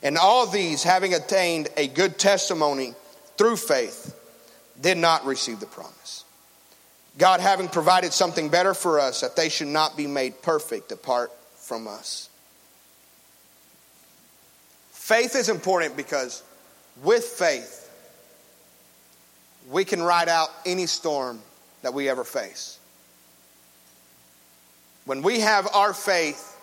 And 0.03 0.19
all 0.19 0.47
these, 0.47 0.83
having 0.83 1.15
attained 1.15 1.69
a 1.77 1.87
good 1.87 2.19
testimony 2.19 2.95
through 3.37 3.57
faith, 3.57 4.19
did 4.81 4.99
not 4.99 5.25
receive 5.25 5.61
the 5.61 5.67
promise. 5.67 6.25
God 7.19 7.41
having 7.41 7.69
provided 7.69 8.13
something 8.13 8.49
better 8.49 8.75
for 8.75 8.99
us, 8.99 9.21
that 9.21 9.37
they 9.37 9.49
should 9.49 9.69
not 9.69 9.97
be 9.97 10.07
made 10.07 10.43
perfect 10.43 10.91
apart 10.93 11.31
from 11.57 11.87
us. 11.87 12.29
Faith 14.91 15.37
is 15.37 15.49
important 15.49 15.97
because 15.97 16.43
with 17.03 17.25
faith, 17.25 17.91
we 19.71 19.85
can 19.85 20.03
ride 20.03 20.29
out 20.29 20.49
any 20.65 20.87
storm 20.87 21.41
that 21.83 21.95
we 21.95 22.09
ever 22.09 22.25
face. 22.25 22.79
When 25.05 25.23
we 25.23 25.41
have 25.41 25.69
our 25.75 25.93
faith 25.93 26.57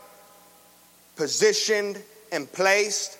positioned 1.15 2.01
and 2.31 2.51
placed 2.51 3.18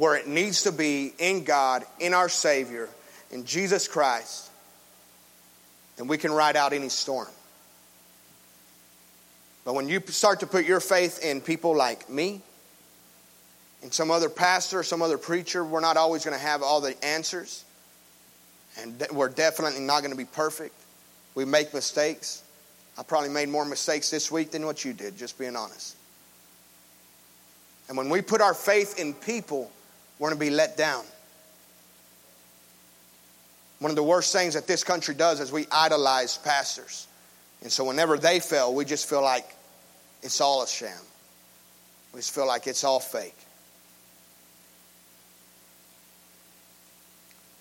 where 0.00 0.16
it 0.16 0.26
needs 0.26 0.62
to 0.62 0.72
be 0.72 1.12
in 1.18 1.44
God, 1.44 1.84
in 1.98 2.14
our 2.14 2.30
Savior, 2.30 2.88
in 3.30 3.44
Jesus 3.44 3.86
Christ, 3.86 4.48
then 5.98 6.08
we 6.08 6.16
can 6.16 6.32
ride 6.32 6.56
out 6.56 6.72
any 6.72 6.88
storm. 6.88 7.28
But 9.62 9.74
when 9.74 9.90
you 9.90 10.00
start 10.06 10.40
to 10.40 10.46
put 10.46 10.64
your 10.64 10.80
faith 10.80 11.22
in 11.22 11.42
people 11.42 11.76
like 11.76 12.08
me, 12.08 12.40
and 13.82 13.92
some 13.92 14.10
other 14.10 14.30
pastor, 14.30 14.82
some 14.82 15.02
other 15.02 15.18
preacher, 15.18 15.62
we're 15.62 15.80
not 15.80 15.98
always 15.98 16.24
going 16.24 16.34
to 16.34 16.42
have 16.42 16.62
all 16.62 16.80
the 16.80 16.96
answers. 17.04 17.62
And 18.78 19.06
we're 19.12 19.28
definitely 19.28 19.80
not 19.80 20.00
going 20.00 20.12
to 20.12 20.16
be 20.16 20.24
perfect. 20.24 20.74
We 21.34 21.44
make 21.44 21.74
mistakes. 21.74 22.42
I 22.96 23.02
probably 23.02 23.28
made 23.28 23.50
more 23.50 23.66
mistakes 23.66 24.10
this 24.10 24.32
week 24.32 24.50
than 24.50 24.64
what 24.64 24.82
you 24.82 24.94
did, 24.94 25.18
just 25.18 25.38
being 25.38 25.56
honest. 25.56 25.94
And 27.88 27.98
when 27.98 28.08
we 28.08 28.22
put 28.22 28.40
our 28.40 28.54
faith 28.54 28.98
in 28.98 29.12
people, 29.12 29.70
we're 30.20 30.28
going 30.28 30.38
to 30.38 30.44
be 30.44 30.50
let 30.50 30.76
down. 30.76 31.02
One 33.78 33.90
of 33.90 33.96
the 33.96 34.02
worst 34.02 34.32
things 34.34 34.52
that 34.52 34.66
this 34.66 34.84
country 34.84 35.14
does 35.14 35.40
is 35.40 35.50
we 35.50 35.66
idolize 35.72 36.36
pastors. 36.36 37.08
And 37.62 37.72
so 37.72 37.84
whenever 37.84 38.18
they 38.18 38.38
fail, 38.38 38.74
we 38.74 38.84
just 38.84 39.08
feel 39.08 39.22
like 39.22 39.46
it's 40.22 40.42
all 40.42 40.62
a 40.62 40.68
sham. 40.68 41.00
We 42.12 42.20
just 42.20 42.34
feel 42.34 42.46
like 42.46 42.66
it's 42.66 42.84
all 42.84 43.00
fake. 43.00 43.34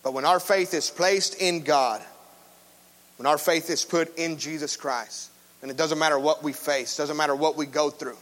But 0.04 0.14
when 0.14 0.26
our 0.26 0.42
faith 0.42 0.74
is 0.74 0.90
placed 0.90 1.36
in 1.42 1.62
God, 1.62 2.02
when 3.16 3.26
our 3.26 3.38
faith 3.38 3.70
is 3.70 3.86
put 3.86 4.18
in 4.18 4.38
Jesus 4.38 4.76
Christ, 4.76 5.30
then 5.62 5.70
it 5.70 5.78
doesn't 5.78 6.00
matter 6.00 6.20
what 6.20 6.44
we 6.44 6.52
face, 6.52 6.98
doesn't 6.98 7.18
matter 7.18 7.36
what 7.36 7.56
we 7.56 7.66
go 7.66 7.90
through. 7.90 8.18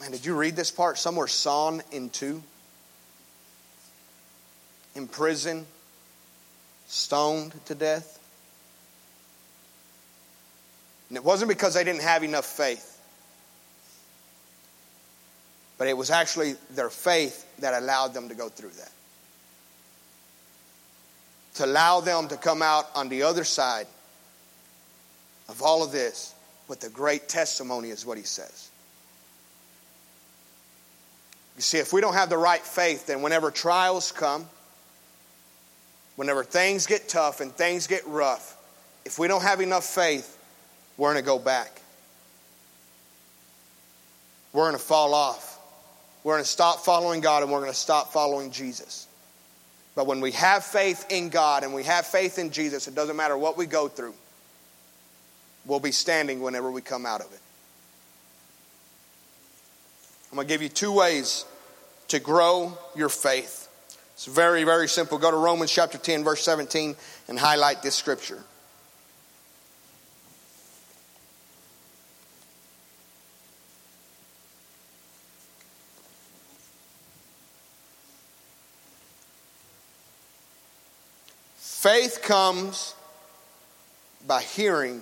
Man, 0.00 0.10
did 0.10 0.26
you 0.26 0.34
read 0.34 0.56
this 0.56 0.70
part? 0.70 0.98
Some 0.98 1.16
were 1.16 1.28
sawn 1.28 1.82
in 1.90 2.10
two, 2.10 2.42
in 4.94 5.08
prison, 5.08 5.66
stoned 6.86 7.52
to 7.66 7.74
death. 7.74 8.18
And 11.08 11.16
it 11.16 11.24
wasn't 11.24 11.48
because 11.48 11.74
they 11.74 11.84
didn't 11.84 12.02
have 12.02 12.24
enough 12.24 12.44
faith, 12.44 13.00
but 15.78 15.88
it 15.88 15.96
was 15.96 16.10
actually 16.10 16.56
their 16.70 16.90
faith 16.90 17.46
that 17.60 17.80
allowed 17.80 18.12
them 18.12 18.28
to 18.28 18.34
go 18.34 18.48
through 18.48 18.70
that. 18.70 18.90
To 21.54 21.64
allow 21.64 22.00
them 22.00 22.28
to 22.28 22.36
come 22.36 22.60
out 22.60 22.86
on 22.94 23.08
the 23.08 23.22
other 23.22 23.44
side 23.44 23.86
of 25.48 25.62
all 25.62 25.82
of 25.82 25.92
this 25.92 26.34
with 26.68 26.82
a 26.84 26.90
great 26.90 27.28
testimony, 27.28 27.90
is 27.90 28.04
what 28.04 28.18
he 28.18 28.24
says. 28.24 28.70
You 31.56 31.62
see, 31.62 31.78
if 31.78 31.92
we 31.92 32.00
don't 32.00 32.14
have 32.14 32.28
the 32.28 32.38
right 32.38 32.60
faith, 32.60 33.06
then 33.06 33.22
whenever 33.22 33.50
trials 33.50 34.12
come, 34.12 34.46
whenever 36.16 36.44
things 36.44 36.86
get 36.86 37.08
tough 37.08 37.40
and 37.40 37.52
things 37.52 37.86
get 37.86 38.06
rough, 38.06 38.56
if 39.04 39.18
we 39.18 39.26
don't 39.28 39.42
have 39.42 39.60
enough 39.60 39.84
faith, 39.84 40.36
we're 40.96 41.12
going 41.12 41.22
to 41.22 41.26
go 41.26 41.38
back. 41.38 41.80
We're 44.52 44.64
going 44.64 44.72
to 44.72 44.78
fall 44.78 45.14
off. 45.14 45.58
We're 46.24 46.34
going 46.34 46.44
to 46.44 46.50
stop 46.50 46.80
following 46.80 47.20
God 47.20 47.42
and 47.42 47.52
we're 47.52 47.60
going 47.60 47.70
to 47.70 47.76
stop 47.76 48.12
following 48.12 48.50
Jesus. 48.50 49.06
But 49.94 50.06
when 50.06 50.20
we 50.20 50.32
have 50.32 50.64
faith 50.64 51.06
in 51.08 51.30
God 51.30 51.62
and 51.62 51.72
we 51.72 51.84
have 51.84 52.06
faith 52.06 52.38
in 52.38 52.50
Jesus, 52.50 52.88
it 52.88 52.94
doesn't 52.94 53.16
matter 53.16 53.36
what 53.36 53.56
we 53.56 53.66
go 53.66 53.88
through, 53.88 54.14
we'll 55.64 55.80
be 55.80 55.92
standing 55.92 56.40
whenever 56.40 56.70
we 56.70 56.82
come 56.82 57.06
out 57.06 57.20
of 57.20 57.32
it. 57.32 57.40
I'm 60.36 60.40
going 60.40 60.48
to 60.48 60.52
give 60.52 60.60
you 60.60 60.68
two 60.68 60.92
ways 60.92 61.46
to 62.08 62.20
grow 62.20 62.76
your 62.94 63.08
faith. 63.08 63.70
It's 64.12 64.26
very, 64.26 64.64
very 64.64 64.86
simple. 64.86 65.16
Go 65.16 65.30
to 65.30 65.36
Romans 65.38 65.72
chapter 65.72 65.96
10, 65.96 66.24
verse 66.24 66.42
17, 66.42 66.94
and 67.28 67.38
highlight 67.38 67.82
this 67.82 67.94
scripture. 67.94 68.44
Faith 81.56 82.20
comes 82.22 82.94
by 84.26 84.42
hearing 84.42 85.00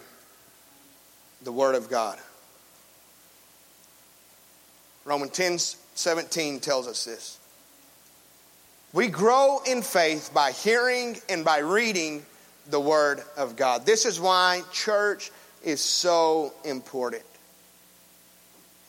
the 1.42 1.50
Word 1.50 1.74
of 1.74 1.90
God. 1.90 2.20
Romans 5.04 5.32
10 5.32 5.58
17 5.96 6.60
tells 6.60 6.88
us 6.88 7.04
this. 7.04 7.38
We 8.92 9.08
grow 9.08 9.60
in 9.66 9.82
faith 9.82 10.30
by 10.32 10.52
hearing 10.52 11.16
and 11.28 11.44
by 11.44 11.58
reading 11.58 12.24
the 12.70 12.80
Word 12.80 13.22
of 13.36 13.56
God. 13.56 13.86
This 13.86 14.06
is 14.06 14.20
why 14.20 14.62
church 14.72 15.30
is 15.62 15.80
so 15.80 16.52
important. 16.64 17.24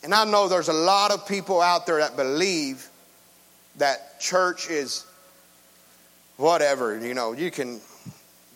And 0.03 0.13
I 0.13 0.23
know 0.25 0.47
there's 0.47 0.69
a 0.69 0.73
lot 0.73 1.11
of 1.11 1.27
people 1.27 1.61
out 1.61 1.85
there 1.85 1.97
that 1.97 2.15
believe 2.15 2.87
that 3.77 4.19
church 4.19 4.69
is 4.69 5.05
whatever, 6.37 6.99
you 6.99 7.13
know, 7.13 7.33
you 7.33 7.49
can 7.49 7.81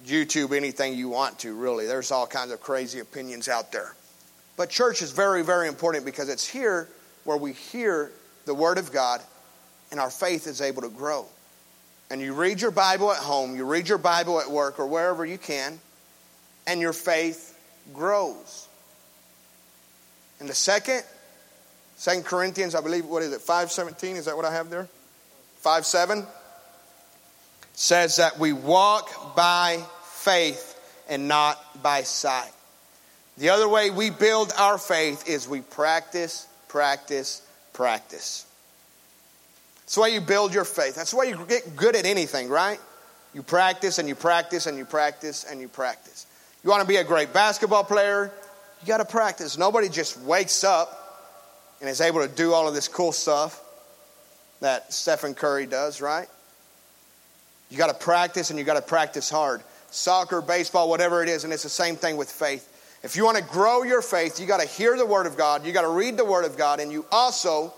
YouTube 0.06 0.56
anything 0.56 0.93
you 0.93 1.10
want 1.10 1.39
to, 1.39 1.56
really. 1.56 1.86
There's 1.88 2.12
all 2.12 2.28
kinds 2.28 2.52
of 2.52 2.62
crazy 2.62 3.00
opinions 3.00 3.50
out 3.50 3.72
there. 3.72 3.95
But 4.58 4.69
church 4.69 5.02
is 5.02 5.12
very, 5.12 5.43
very 5.43 5.67
important 5.67 6.06
because 6.06 6.30
it's 6.30 6.48
here 6.48 6.88
where 7.23 7.38
we 7.38 7.53
hear 7.53 8.12
the 8.45 8.53
Word 8.53 8.77
of 8.77 8.91
God 8.91 9.21
and 9.91 9.99
our 9.99 10.10
faith 10.10 10.47
is 10.47 10.62
able 10.62 10.82
to 10.82 10.89
grow. 10.89 11.25
And 12.10 12.21
you 12.21 12.34
read 12.34 12.62
your 12.62 12.71
Bible 12.71 13.12
at 13.12 13.19
home, 13.19 13.55
you 13.55 13.65
read 13.65 13.88
your 13.88 13.97
Bible 13.97 14.39
at 14.39 14.49
work 14.49 14.79
or 14.79 14.88
wherever 14.88 15.25
you 15.25 15.38
can, 15.38 15.79
and 16.65 16.82
your 16.82 16.93
faith 16.93 17.58
grows. 17.93 18.67
And 20.39 20.49
the 20.49 20.55
second, 20.55 21.03
Second 21.99 22.23
Corinthians, 22.23 22.75
I 22.75 22.82
believe, 22.82 23.05
what 23.05 23.23
is 23.23 23.34
it, 23.34 23.41
517? 23.41 24.15
Is 24.15 24.23
that 24.25 24.38
what 24.38 24.45
I 24.45 24.53
have 24.53 24.69
there? 24.69 24.88
5 25.58 25.86
7 25.86 26.25
says 27.73 28.15
that 28.15 28.39
we 28.39 28.53
walk 28.53 29.36
by 29.36 29.84
faith 30.03 30.79
and 31.10 31.27
not 31.27 31.84
by 31.84 32.03
sight. 32.03 32.51
The 33.38 33.49
other 33.49 33.67
way 33.67 33.89
we 33.89 34.12
build 34.12 34.53
our 34.58 34.77
faith 34.77 35.27
is 35.27 35.45
we 35.45 35.60
practice, 35.60 36.47
practice, 36.69 37.41
practice. 37.73 38.45
That's 39.82 39.97
way 39.97 40.13
you 40.13 40.21
build 40.21 40.53
your 40.53 40.65
faith. 40.65 40.95
That's 40.95 41.13
way 41.13 41.29
you 41.29 41.45
get 41.47 41.75
good 41.75 41.95
at 41.95 42.05
anything, 42.05 42.47
right? 42.47 42.79
You 43.34 43.43
practice 43.43 43.97
and 43.99 44.08
you 44.08 44.15
practice 44.15 44.65
and 44.67 44.77
you 44.77 44.86
practice 44.86 45.43
and 45.43 45.60
you 45.60 45.67
practice. 45.67 46.25
You 46.63 46.69
want 46.69 46.82
to 46.82 46.88
be 46.88 46.97
a 46.97 47.03
great 47.03 47.34
basketball 47.34 47.84
player? 47.84 48.32
You 48.82 48.88
got 48.88 48.97
to 48.97 49.05
practice. 49.05 49.58
Nobody 49.58 49.89
just 49.89 50.19
wakes 50.21 50.63
up 50.63 50.95
and 51.82 51.89
is 51.89 52.01
able 52.01 52.21
to 52.21 52.34
do 52.34 52.53
all 52.53 52.67
of 52.67 52.73
this 52.73 52.88
cool 52.88 53.12
stuff 53.12 53.62
that 54.62 54.91
Stephen 54.93 55.34
Curry 55.34 55.65
does, 55.65 56.01
right? 56.01 56.27
You 57.69 57.77
got 57.77 57.88
to 57.88 57.93
practice 58.05 58.49
and 58.49 58.60
you 58.60 58.65
got 58.65 58.75
to 58.75 58.82
practice 58.82 59.29
hard. 59.29 59.62
Soccer, 59.91 60.41
baseball, 60.41 60.89
whatever 60.89 61.23
it 61.23 61.29
is, 61.29 61.43
and 61.43 61.53
it's 61.53 61.63
the 61.63 61.69
same 61.69 61.95
thing 61.95 62.17
with 62.17 62.32
faith. 62.32 62.67
If 63.01 63.15
you 63.15 63.23
want 63.23 63.38
to 63.38 63.43
grow 63.43 63.83
your 63.83 64.01
faith, 64.01 64.39
you 64.39 64.45
got 64.45 64.59
to 64.59 64.67
hear 64.67 64.97
the 64.97 65.05
Word 65.05 65.25
of 65.25 65.38
God, 65.38 65.65
you 65.65 65.71
got 65.71 65.83
to 65.83 65.89
read 65.89 66.17
the 66.17 66.25
Word 66.25 66.43
of 66.45 66.57
God, 66.57 66.79
and 66.79 66.91
you 66.91 67.05
also 67.12 67.73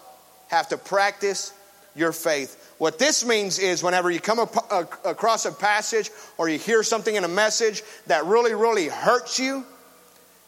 have 0.50 0.68
to 0.70 0.78
practice 0.78 1.54
your 1.96 2.12
faith. 2.12 2.74
What 2.80 2.98
this 2.98 3.24
means 3.24 3.60
is 3.60 3.84
whenever 3.84 4.10
you 4.10 4.20
come 4.20 4.40
across 4.40 5.46
a 5.46 5.52
passage 5.52 6.10
or 6.38 6.50
you 6.50 6.58
hear 6.58 6.82
something 6.82 7.16
in 7.16 7.24
a 7.24 7.28
message 7.28 7.84
that 8.08 8.26
really, 8.26 8.56
really 8.56 8.88
hurts 8.88 9.40
you, 9.40 9.64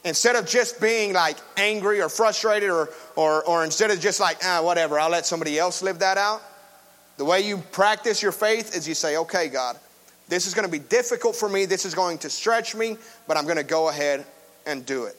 instead 0.03 0.35
of 0.35 0.47
just 0.47 0.81
being 0.81 1.13
like 1.13 1.37
angry 1.55 2.01
or 2.01 2.09
frustrated 2.09 2.69
or, 2.69 2.89
or, 3.15 3.43
or 3.45 3.63
instead 3.63 3.91
of 3.91 3.99
just 3.99 4.19
like, 4.19 4.37
ah, 4.43 4.61
whatever, 4.63 4.99
I'll 4.99 5.11
let 5.11 5.25
somebody 5.25 5.59
else 5.59 5.83
live 5.83 5.99
that 5.99 6.17
out, 6.17 6.41
the 7.17 7.25
way 7.25 7.41
you 7.41 7.57
practice 7.57 8.23
your 8.23 8.31
faith 8.31 8.75
is 8.75 8.87
you 8.87 8.95
say, 8.95 9.17
okay, 9.17 9.47
God, 9.47 9.77
this 10.29 10.47
is 10.47 10.55
going 10.55 10.65
to 10.65 10.71
be 10.71 10.79
difficult 10.79 11.35
for 11.35 11.47
me, 11.47 11.65
this 11.65 11.85
is 11.85 11.93
going 11.93 12.17
to 12.19 12.29
stretch 12.29 12.73
me, 12.73 12.97
but 13.27 13.37
I'm 13.37 13.43
going 13.43 13.57
to 13.57 13.63
go 13.63 13.89
ahead 13.89 14.25
and 14.65 14.85
do 14.85 15.05
it. 15.05 15.15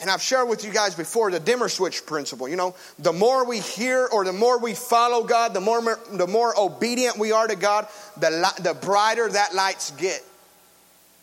And 0.00 0.10
I've 0.10 0.22
shared 0.22 0.48
with 0.48 0.64
you 0.64 0.72
guys 0.72 0.94
before 0.94 1.30
the 1.30 1.40
dimmer 1.40 1.68
switch 1.68 2.04
principle. 2.04 2.48
You 2.48 2.56
know, 2.56 2.74
the 2.98 3.12
more 3.12 3.46
we 3.46 3.60
hear 3.60 4.06
or 4.06 4.24
the 4.24 4.32
more 4.32 4.58
we 4.58 4.74
follow 4.74 5.24
God, 5.24 5.54
the 5.54 5.60
more, 5.60 5.98
the 6.12 6.26
more 6.26 6.52
obedient 6.58 7.16
we 7.16 7.32
are 7.32 7.46
to 7.46 7.56
God, 7.56 7.86
the, 8.18 8.52
the 8.60 8.74
brighter 8.74 9.28
that 9.28 9.54
lights 9.54 9.92
get. 9.92 10.22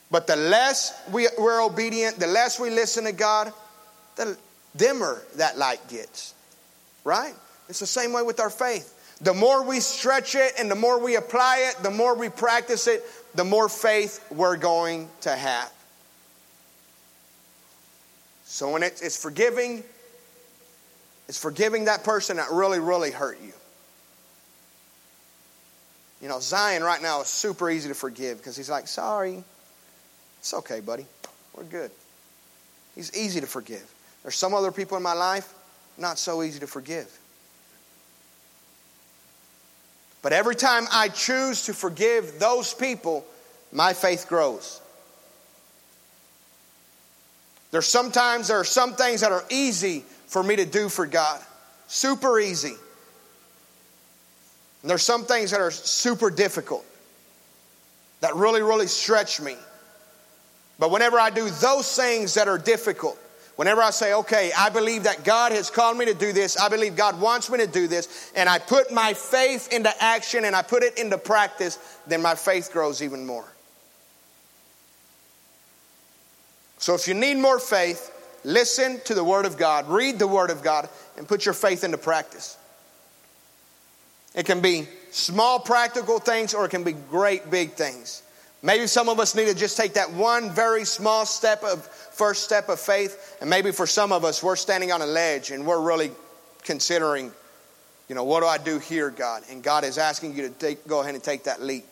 But 0.09 0.25
the 0.25 0.35
less 0.35 0.93
we, 1.11 1.27
we're 1.37 1.61
obedient, 1.61 2.17
the 2.17 2.27
less 2.27 2.59
we 2.59 2.69
listen 2.69 3.03
to 3.03 3.11
God, 3.11 3.53
the 4.15 4.37
dimmer 4.75 5.21
that 5.35 5.57
light 5.57 5.85
gets. 5.89 6.33
Right? 7.03 7.33
It's 7.69 7.79
the 7.79 7.85
same 7.85 8.13
way 8.13 8.23
with 8.23 8.39
our 8.39 8.49
faith. 8.49 8.97
The 9.21 9.33
more 9.33 9.63
we 9.63 9.79
stretch 9.79 10.33
it 10.35 10.53
and 10.57 10.71
the 10.71 10.75
more 10.75 10.99
we 10.99 11.15
apply 11.15 11.69
it, 11.69 11.83
the 11.83 11.91
more 11.91 12.15
we 12.15 12.29
practice 12.29 12.87
it, 12.87 13.03
the 13.35 13.43
more 13.43 13.69
faith 13.69 14.25
we're 14.31 14.57
going 14.57 15.07
to 15.21 15.35
have. 15.35 15.71
So 18.51 18.69
when 18.69 18.83
it's, 18.83 19.01
it's 19.01 19.15
forgiving, 19.15 19.81
it's 21.29 21.37
forgiving 21.37 21.85
that 21.85 22.03
person 22.03 22.35
that 22.35 22.51
really, 22.51 22.81
really 22.81 23.09
hurt 23.09 23.39
you. 23.41 23.53
You 26.21 26.27
know, 26.27 26.41
Zion 26.41 26.83
right 26.83 27.01
now 27.01 27.21
is 27.21 27.27
super 27.27 27.69
easy 27.69 27.87
to 27.87 27.95
forgive 27.95 28.39
because 28.39 28.57
he's 28.57 28.69
like, 28.69 28.89
sorry. 28.89 29.41
It's 30.39 30.53
okay, 30.53 30.81
buddy. 30.81 31.05
We're 31.55 31.63
good. 31.63 31.91
He's 32.93 33.15
easy 33.15 33.39
to 33.39 33.47
forgive. 33.47 33.89
There's 34.21 34.35
some 34.35 34.53
other 34.53 34.73
people 34.73 34.97
in 34.97 35.03
my 35.03 35.13
life, 35.13 35.51
not 35.97 36.19
so 36.19 36.43
easy 36.43 36.59
to 36.59 36.67
forgive. 36.67 37.09
But 40.21 40.33
every 40.33 40.55
time 40.55 40.87
I 40.91 41.07
choose 41.07 41.67
to 41.67 41.73
forgive 41.73 42.37
those 42.37 42.73
people, 42.73 43.25
my 43.71 43.93
faith 43.93 44.27
grows. 44.27 44.80
There's 47.71 47.87
sometimes 47.87 48.49
there 48.49 48.57
are 48.57 48.65
some 48.65 48.93
things 48.93 49.21
that 49.21 49.31
are 49.31 49.45
easy 49.49 50.03
for 50.27 50.43
me 50.43 50.57
to 50.57 50.65
do 50.65 50.89
for 50.89 51.05
God. 51.05 51.41
Super 51.87 52.39
easy. 52.39 52.75
And 54.81 54.89
there's 54.89 55.03
some 55.03 55.25
things 55.25 55.51
that 55.51 55.61
are 55.61 55.71
super 55.71 56.29
difficult. 56.29 56.85
That 58.19 58.35
really, 58.35 58.61
really 58.61 58.87
stretch 58.87 59.41
me. 59.41 59.55
But 60.79 60.91
whenever 60.91 61.19
I 61.19 61.29
do 61.29 61.49
those 61.49 61.95
things 61.95 62.33
that 62.33 62.47
are 62.47 62.57
difficult, 62.57 63.17
whenever 63.55 63.81
I 63.81 63.91
say, 63.91 64.13
okay, 64.13 64.51
I 64.57 64.69
believe 64.69 65.03
that 65.03 65.23
God 65.23 65.51
has 65.51 65.69
called 65.69 65.97
me 65.97 66.05
to 66.05 66.13
do 66.13 66.33
this, 66.33 66.57
I 66.57 66.69
believe 66.69 66.95
God 66.95 67.21
wants 67.21 67.49
me 67.49 67.59
to 67.59 67.67
do 67.67 67.87
this, 67.87 68.31
and 68.35 68.49
I 68.49 68.57
put 68.57 68.91
my 68.91 69.13
faith 69.13 69.71
into 69.71 69.91
action 70.03 70.45
and 70.45 70.55
I 70.55 70.61
put 70.61 70.83
it 70.83 70.97
into 70.97 71.17
practice, 71.17 71.77
then 72.07 72.21
my 72.21 72.35
faith 72.35 72.71
grows 72.73 73.03
even 73.03 73.25
more. 73.25 73.45
So 76.81 76.95
if 76.95 77.07
you 77.07 77.13
need 77.13 77.37
more 77.37 77.59
faith, 77.59 78.11
listen 78.43 78.99
to 79.05 79.13
the 79.13 79.23
Word 79.23 79.45
of 79.45 79.55
God, 79.55 79.87
read 79.87 80.17
the 80.17 80.27
Word 80.27 80.49
of 80.49 80.63
God, 80.63 80.89
and 81.15 81.27
put 81.27 81.45
your 81.45 81.53
faith 81.53 81.83
into 81.83 81.99
practice. 81.99 82.57
It 84.33 84.47
can 84.47 84.61
be 84.61 84.87
small 85.11 85.59
practical 85.59 86.17
things 86.19 86.55
or 86.55 86.65
it 86.65 86.69
can 86.69 86.83
be 86.83 86.93
great 86.93 87.51
big 87.51 87.73
things. 87.73 88.23
Maybe 88.63 88.87
some 88.87 89.09
of 89.09 89.19
us 89.19 89.35
need 89.35 89.45
to 89.45 89.53
just 89.53 89.77
take 89.77 89.93
that 89.93 90.11
one 90.11 90.49
very 90.49 90.83
small 90.85 91.27
step 91.27 91.63
of 91.63 91.85
first 91.85 92.43
step 92.43 92.67
of 92.67 92.79
faith, 92.79 93.37
and 93.41 93.49
maybe 93.49 93.71
for 93.71 93.85
some 93.85 94.11
of 94.11 94.25
us, 94.25 94.41
we're 94.41 94.55
standing 94.55 94.91
on 94.91 95.03
a 95.03 95.05
ledge 95.05 95.51
and 95.51 95.67
we're 95.67 95.81
really 95.81 96.09
considering, 96.63 97.31
you 98.09 98.15
know, 98.15 98.23
what 98.23 98.39
do 98.39 98.47
I 98.47 98.57
do 98.57 98.79
here, 98.79 99.11
God? 99.11 99.43
And 99.51 99.61
God 99.61 99.83
is 99.83 99.99
asking 99.99 100.35
you 100.35 100.47
to 100.47 100.49
take, 100.49 100.87
go 100.87 101.01
ahead 101.01 101.13
and 101.13 101.23
take 101.23 101.43
that 101.43 101.61
leap. 101.61 101.85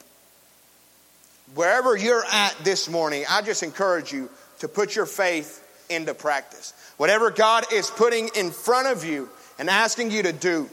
Wherever 1.53 1.95
you're 1.95 2.25
at 2.25 2.55
this 2.63 2.89
morning, 2.89 3.23
I 3.29 3.43
just 3.43 3.61
encourage 3.61 4.11
you 4.11 4.29
to 4.59 4.67
put 4.67 4.95
your 4.95 5.05
faith 5.05 5.65
into 5.89 6.13
practice. 6.13 6.73
Whatever 6.97 7.31
God 7.31 7.65
is 7.73 7.89
putting 7.89 8.29
in 8.35 8.51
front 8.51 8.87
of 8.87 9.03
you 9.03 9.29
and 9.57 9.69
asking 9.69 10.11
you 10.11 10.23
to 10.23 10.33
do 10.33 10.69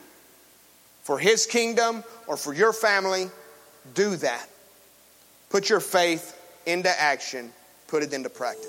for 1.02 1.18
His 1.18 1.46
kingdom 1.46 2.04
or 2.26 2.36
for 2.36 2.52
your 2.52 2.72
family, 2.72 3.30
do 3.94 4.16
that. 4.16 4.48
Put 5.50 5.70
your 5.70 5.80
faith 5.80 6.36
into 6.66 6.90
action, 7.00 7.52
put 7.86 8.02
it 8.02 8.12
into 8.12 8.28
practice. 8.28 8.66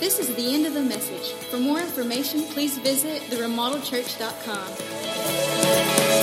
This 0.00 0.18
is 0.18 0.34
the 0.34 0.54
end 0.54 0.66
of 0.66 0.74
the 0.74 0.82
message. 0.82 1.32
For 1.50 1.58
more 1.58 1.80
information, 1.80 2.42
please 2.42 2.76
visit 2.78 3.22
theremodelchurch.com. 3.30 6.15